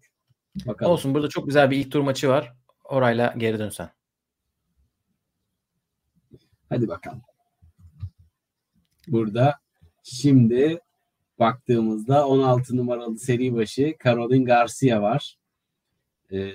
[0.66, 0.92] Bakalım.
[0.92, 2.52] Olsun burada çok güzel bir ilk tur maçı var.
[2.88, 3.90] Orayla geri dönsen.
[6.68, 7.22] Hadi bakalım.
[9.08, 9.54] Burada
[10.02, 10.80] şimdi
[11.38, 15.36] baktığımızda 16 numaralı seri başı Caroline Garcia var.
[16.32, 16.52] Ee,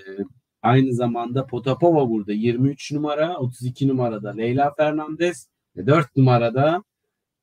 [0.62, 6.84] aynı zamanda Potapova burada 23 numara, 32 numarada Leyla Fernandez ve 4 numarada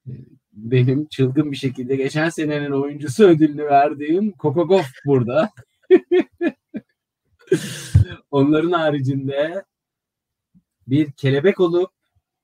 [0.06, 0.12] e,
[0.52, 5.50] benim çılgın bir şekilde geçen senenin oyuncusu ödülünü verdiğim Kokogov burada.
[8.30, 9.64] Onların haricinde
[10.86, 11.90] bir kelebek olup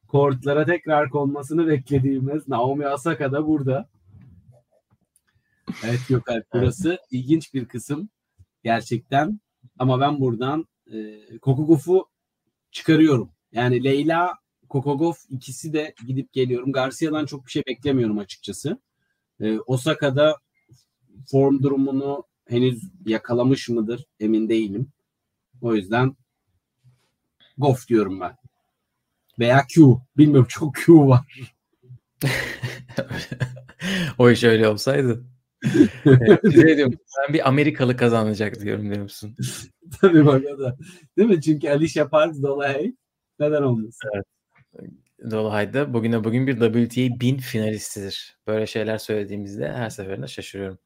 [0.09, 3.89] kortlara tekrar konmasını beklediğimiz Naomi Osaka da burada.
[5.85, 8.09] Evet Gökalp burası ilginç bir kısım
[8.65, 9.41] gerçekten.
[9.79, 12.09] Ama ben buradan e, Kokogof'u
[12.71, 13.31] çıkarıyorum.
[13.53, 14.35] Yani Leyla,
[14.69, 16.73] Kokogov ikisi de gidip geliyorum.
[16.73, 18.79] Garcia'dan çok bir şey beklemiyorum açıkçası.
[19.41, 20.37] E, Osaka'da
[21.31, 24.93] form durumunu henüz yakalamış mıdır emin değilim.
[25.65, 26.17] O yüzden
[27.59, 28.37] Goff diyorum ben.
[29.39, 29.97] Veya Q.
[30.17, 31.55] Bilmiyorum çok Q var.
[34.19, 35.25] o iş öyle olsaydı.
[36.55, 39.37] şey diyorum, ben bir Amerikalı kazanacak diyorum diyor musun?
[40.01, 40.77] Tabii bak o da.
[41.19, 41.43] Değil mi?
[41.43, 42.95] Çünkü Alicia Parks Dolay
[43.41, 44.11] neden olmasın?
[44.15, 44.91] Evet.
[45.31, 48.39] Dolay da bugüne bugün bir WTA 1000 finalistidir.
[48.47, 50.79] Böyle şeyler söylediğimizde her seferinde şaşırıyorum.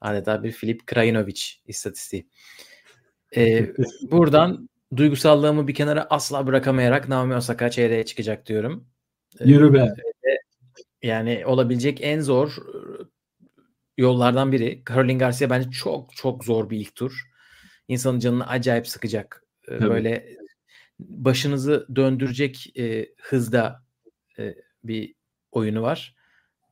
[0.00, 2.26] Adeta bir Filip Krajinovic istatistiği.
[3.36, 3.72] Ee,
[4.02, 8.86] buradan duygusallığımı bir kenara asla bırakamayarak Naomi Osaka çeyreğe çıkacak diyorum.
[9.44, 9.94] Yürü be.
[11.02, 13.08] Yani olabilecek en zor ıı,
[13.96, 14.82] yollardan biri.
[14.88, 17.30] Caroline Garcia bence çok çok zor bir ilk tur.
[17.88, 19.44] İnsanın canını acayip sıkacak.
[19.66, 19.90] Tabii.
[19.90, 20.36] Böyle
[20.98, 23.84] başınızı döndürecek e, hızda
[24.38, 24.54] e,
[24.84, 25.14] bir
[25.52, 26.14] oyunu var.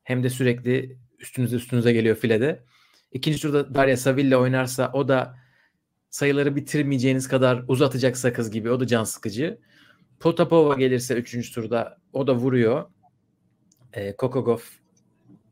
[0.03, 2.63] Hem de sürekli üstünüze üstünüze geliyor filede.
[3.11, 5.35] İkinci turda Daria Saville oynarsa o da
[6.09, 8.71] sayıları bitirmeyeceğiniz kadar uzatacak sakız gibi.
[8.71, 9.59] O da can sıkıcı.
[10.19, 11.51] Potapova gelirse 3.
[11.53, 12.89] turda o da vuruyor.
[13.93, 14.59] E, Kokogov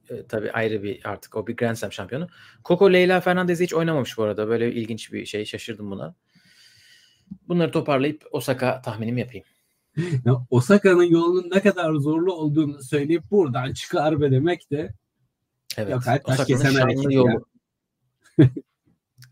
[0.10, 2.28] e, tabii ayrı bir artık o bir Grand Slam şampiyonu.
[2.66, 4.48] Coco Leyla Fernandez hiç oynamamış bu arada.
[4.48, 5.46] Böyle ilginç bir şey.
[5.46, 6.16] Şaşırdım buna.
[7.48, 9.46] Bunları toparlayıp Osaka tahminimi yapayım.
[10.50, 14.94] Osaka'nın yolunun ne kadar zorlu olduğunu söyleyip buradan çıkar be demek de
[15.78, 15.92] Evet.
[15.92, 17.46] Yok, Osaka'nın şanlı yolu.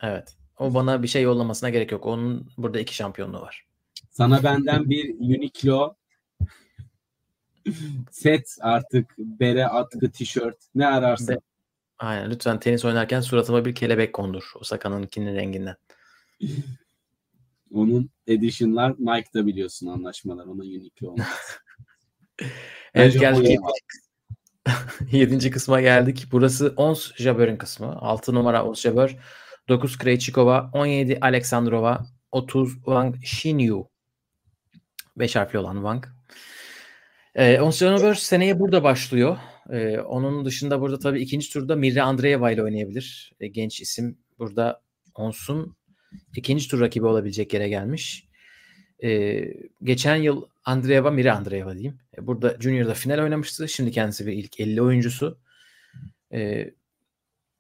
[0.02, 0.38] evet.
[0.58, 2.06] O bana bir şey yollamasına gerek yok.
[2.06, 3.66] Onun burada iki şampiyonluğu var.
[4.10, 5.96] Sana benden bir Uniqlo
[8.12, 11.36] Set artık bere, atkı, tişört ne ararsa.
[12.00, 14.52] Aynen lütfen tenis oynarken suratıma bir kelebek kondur.
[14.56, 15.76] Osaka'nınkinin renginden.
[17.74, 20.46] Onun edition'lar Nike'da biliyorsun anlaşmalar.
[20.46, 21.28] Ona unique olmaz.
[22.94, 23.40] evet geldik.
[23.40, 23.62] o Yedinci,
[25.18, 26.28] yedinci kısma geldik.
[26.32, 27.96] Burası Ons Jabber'ın kısmı.
[27.96, 29.18] 6 numara Ons Jabber.
[29.70, 30.70] 9 Krejcikova.
[30.74, 32.06] 17 Aleksandrova.
[32.32, 33.90] 30 Wang Xinyu.
[35.18, 36.06] 5 harfli olan Wang.
[37.36, 37.82] Ee, Ons
[38.20, 39.38] seneye burada başlıyor.
[39.70, 43.34] Ee, onun dışında burada tabii ikinci turda Mirra Andreeva ile oynayabilir.
[43.40, 44.18] Ee, genç isim.
[44.40, 44.82] Burada
[45.16, 45.76] Ons'un
[46.36, 48.28] ikinci tur rakibi olabilecek yere gelmiş.
[49.04, 49.44] Ee,
[49.84, 52.00] geçen yıl Andreeva, Mira Andreeva diyeyim.
[52.22, 53.70] Burada Junior'da final oynamıştı.
[53.70, 55.40] Şimdi kendisi bir ilk 50 oyuncusu.
[56.34, 56.74] Ee,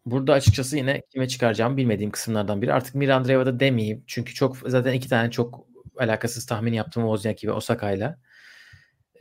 [0.05, 2.73] burada açıkçası yine kime çıkaracağımı bilmediğim kısımlardan biri.
[2.73, 4.03] Artık Mira Andreeva'da demeyeyim.
[4.07, 8.19] Çünkü çok zaten iki tane çok alakasız tahmin yaptım Wozniacki ve Osaka'yla.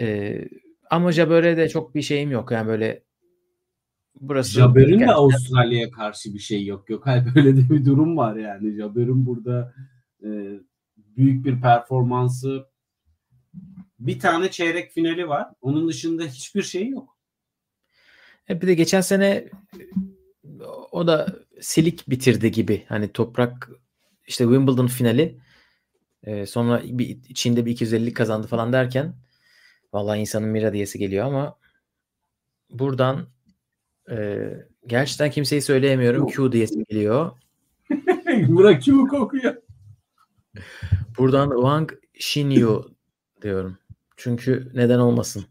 [0.00, 0.44] Ee,
[0.90, 2.50] ama Jabber'e de çok bir şeyim yok.
[2.50, 3.02] Yani böyle
[4.20, 6.90] burası Jabber'in de Avustralya'ya karşı bir şey yok.
[6.90, 8.76] Yok hayır böyle de bir durum var yani.
[8.76, 9.74] Jabber'in burada
[10.24, 10.28] e,
[10.96, 12.66] büyük bir performansı
[13.98, 15.48] bir tane çeyrek finali var.
[15.60, 17.18] Onun dışında hiçbir şey yok.
[18.50, 19.48] E bir de geçen sene
[20.94, 21.26] o da
[21.60, 22.84] silik bitirdi gibi.
[22.88, 23.70] Hani toprak
[24.26, 25.38] işte Wimbledon finali
[26.22, 29.14] e, sonra bir, içinde bir 250 kazandı falan derken
[29.92, 31.58] vallahi insanın mira diyesi geliyor ama
[32.70, 33.26] buradan
[34.10, 34.48] e,
[34.86, 36.26] gerçekten kimseyi söyleyemiyorum.
[36.26, 37.32] Q diyesi geliyor.
[38.48, 39.56] Burak kimi kokuyor?
[41.18, 42.90] Buradan Wang Xinyu
[43.42, 43.78] diyorum.
[44.16, 45.44] Çünkü neden olmasın?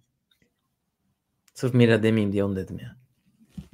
[1.54, 2.96] Sırf Mira demeyeyim diye onu dedim ya.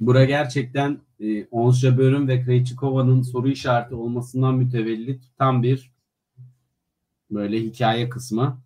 [0.00, 5.90] Bura gerçekten e, Ons Jabber'in ve Krejcikova'nın soru işareti olmasından mütevellit tam bir
[7.30, 8.60] böyle hikaye kısmı.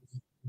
[0.44, 0.48] E,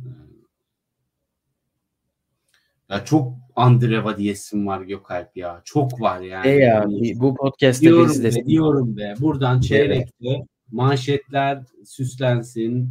[2.89, 5.61] Ya çok Andreva diyesim var Gökalp ya.
[5.63, 6.47] Çok var yani.
[6.47, 8.45] E ya Yani bu podcast'te diyorum be, desin.
[8.45, 9.13] diyorum be.
[9.19, 12.89] Buradan çeyrekte manşetler süslensin.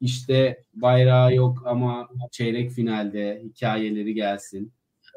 [0.00, 4.72] İşte bayrağı yok ama çeyrek finalde hikayeleri gelsin.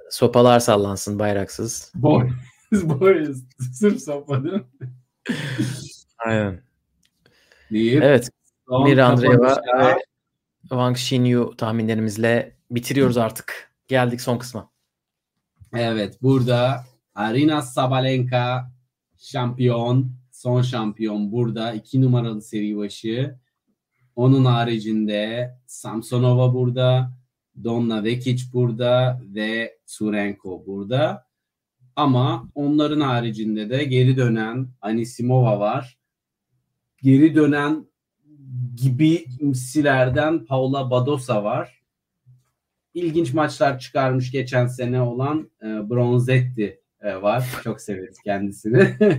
[0.09, 1.91] Sopalar sallansın bayraksız.
[1.95, 2.29] Boy.
[2.83, 3.33] Boy.
[3.73, 4.65] Sırf sapadı.
[6.17, 6.61] Aynen.
[7.71, 8.29] Deyip Evet.
[8.67, 10.03] son Mira Andreeva ve
[10.61, 13.71] Wang Xinyu tahminlerimizle bitiriyoruz artık.
[13.87, 14.71] Geldik son kısma.
[15.73, 16.83] Evet burada
[17.15, 18.71] Arina Sabalenka
[19.17, 20.11] şampiyon.
[20.31, 21.73] Son şampiyon burada.
[21.73, 23.39] iki numaralı seri başı.
[24.15, 27.11] Onun haricinde Samsonova burada.
[27.63, 31.28] Donna Vekic burada ve Surenko burada.
[31.99, 35.97] Ama onların haricinde de geri dönen Anisimova var.
[37.01, 37.87] Geri dönen
[38.75, 41.81] gibi imsilerden Paula Badosa var.
[42.93, 47.45] İlginç maçlar çıkarmış geçen sene olan e, Bronzetti e, var.
[47.63, 48.95] Çok severiz kendisini.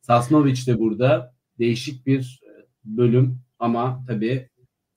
[0.00, 1.34] Sasnovic de burada.
[1.58, 2.50] Değişik bir e,
[2.84, 4.48] bölüm ama tabii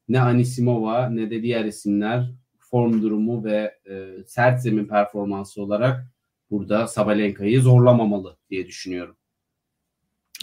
[0.10, 6.17] ne Anisimova ne de diğer isimler form durumu ve e, sert zemin performansı olarak
[6.52, 9.18] burada Sabalenka'yı zorlamamalı diye düşünüyorum.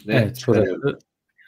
[0.06, 0.80] Ve Evet, çıkarıyorum.
[0.82, 0.98] burası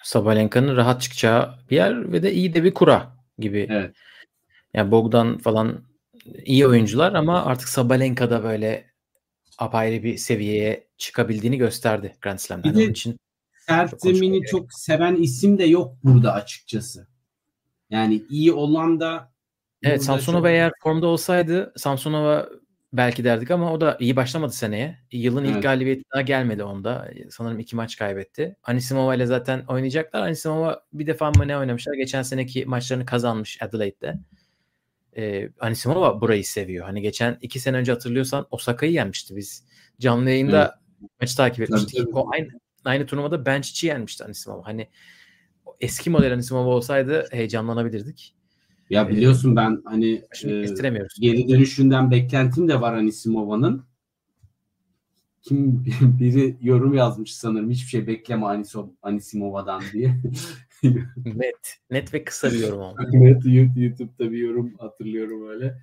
[0.03, 3.67] Sabalenka'nın rahat çıkacağı bir yer ve de iyi de bir kura gibi.
[3.71, 3.97] Evet.
[4.75, 5.85] Yani Bogdan falan
[6.45, 8.91] iyi oyuncular ama artık Sabalenka da böyle
[9.59, 12.73] apayrı bir seviyeye çıkabildiğini gösterdi Grand Slam'den.
[12.73, 13.19] Bir de Onun için
[13.67, 17.07] sert Çok zemini gerek çok seven isim de yok burada açıkçası.
[17.91, 19.33] Yani iyi olan da
[19.83, 22.49] Evet Samsonova çok- eğer formda olsaydı Samsonova
[22.93, 24.99] belki derdik ama o da iyi başlamadı seneye.
[25.13, 25.63] Yılın ilk Evet.
[25.63, 27.11] galibiyeti daha gelmedi onda.
[27.31, 28.57] Sanırım iki maç kaybetti.
[28.63, 30.23] Anisimova ile zaten oynayacaklar.
[30.23, 31.95] Anisimova bir defa mı ne oynamışlar?
[31.95, 34.19] Geçen seneki maçlarını kazanmış Adelaide'de.
[35.17, 36.85] Ee, Anisimova burayı seviyor.
[36.87, 39.65] Hani geçen iki sene önce hatırlıyorsan Osaka'yı yenmişti biz.
[40.01, 40.81] Canlı yayında
[41.21, 41.99] maçı takip etmiştik.
[41.99, 42.11] tabii.
[42.15, 42.49] O aynı
[42.85, 44.67] aynı turnuvada Benchic'i yenmişti Anisimova.
[44.67, 44.89] Hani
[45.81, 48.36] eski model Anisimova olsaydı heyecanlanabilirdik.
[48.91, 50.65] Ya biliyorsun ben hani e,
[51.21, 53.85] geri dönüşünden beklentim de var Anisimova'nın.
[55.43, 55.85] Kim
[56.21, 60.17] biri yorum yazmış sanırım hiçbir şey bekleme Aniso, Anisimova'dan diye.
[61.25, 61.79] Net.
[61.91, 65.79] Net ve kısa bir yorum evet YouTube- YouTube'da bir yorum hatırlıyorum öyle.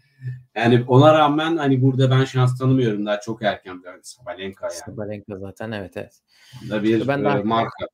[0.56, 4.76] Yani ona rağmen hani burada ben şans tanımıyorum daha çok erken bir Sabalenka yani.
[4.76, 6.22] Sabalenka zaten evet evet.
[6.70, 7.86] Da bir Ben e, marka.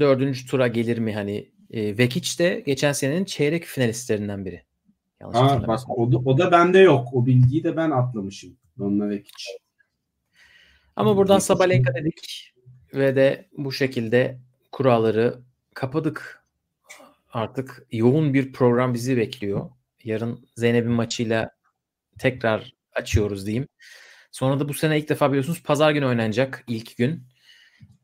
[0.00, 1.55] Dördüncü tura gelir mi hani?
[1.70, 4.62] E, Vekic de geçen senenin çeyrek finalistlerinden biri.
[5.20, 7.08] Yanlış Ha, bak o da, o da bende yok.
[7.12, 8.56] O bilgiyi de ben atlamışım.
[8.78, 9.44] Donna Vekic.
[10.96, 12.52] Ama buradan Sabalenka dedik
[12.94, 14.38] ve de bu şekilde
[14.72, 15.38] kuralları
[15.74, 16.44] kapadık.
[17.32, 19.70] Artık yoğun bir program bizi bekliyor.
[20.04, 21.50] Yarın Zeynep'in maçıyla
[22.18, 23.68] tekrar açıyoruz diyeyim.
[24.30, 27.26] Sonra da bu sene ilk defa biliyorsunuz pazar günü oynanacak ilk gün.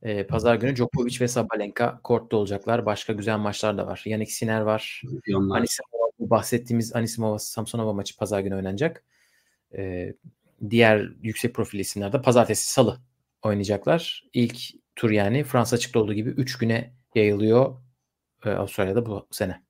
[0.02, 2.86] Ee, pazar günü Djokovic ve Sabalenka kortta olacaklar.
[2.86, 4.02] Başka güzel maçlar da var.
[4.06, 5.02] Yannick Sinner var.
[5.34, 9.04] Anisimova, bahsettiğimiz Anisimova Samsonova maçı pazar günü oynanacak.
[9.74, 10.14] Ee,
[10.70, 12.98] diğer yüksek profil isimler de pazartesi salı
[13.42, 14.24] oynayacaklar.
[14.32, 14.58] İlk
[14.96, 17.76] tur yani Fransa açıkta olduğu gibi 3 güne yayılıyor
[18.44, 19.62] e, Avustralya'da bu sene.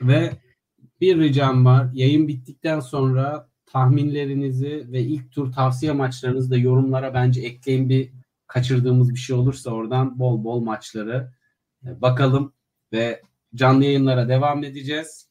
[0.00, 0.30] Ve
[1.00, 1.90] bir ricam var.
[1.92, 8.10] Yayın bittikten sonra tahminlerinizi ve ilk tur tavsiye maçlarınızı da yorumlara bence ekleyin bir
[8.46, 11.32] kaçırdığımız bir şey olursa oradan bol bol maçları
[11.86, 12.52] e, bakalım
[12.92, 13.22] ve
[13.54, 15.28] canlı yayınlara devam edeceğiz.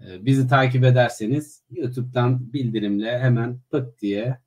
[0.00, 4.38] E, bizi takip ederseniz YouTube'dan bildirimle hemen pıt diye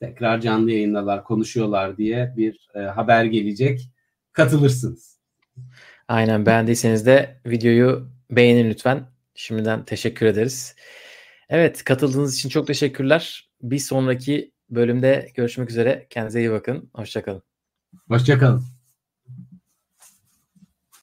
[0.00, 3.90] tekrar canlı yayındalar konuşuyorlar diye bir e, haber gelecek.
[4.32, 5.18] Katılırsınız.
[6.08, 9.06] Aynen beğendiyseniz de videoyu beğenin lütfen.
[9.34, 10.76] Şimdiden teşekkür ederiz.
[11.48, 13.50] Evet katıldığınız için çok teşekkürler.
[13.62, 16.06] Bir sonraki bölümde görüşmek üzere.
[16.10, 16.90] Kendinize iyi bakın.
[16.94, 17.42] Hoşçakalın.
[18.08, 18.73] Hoşçakalın.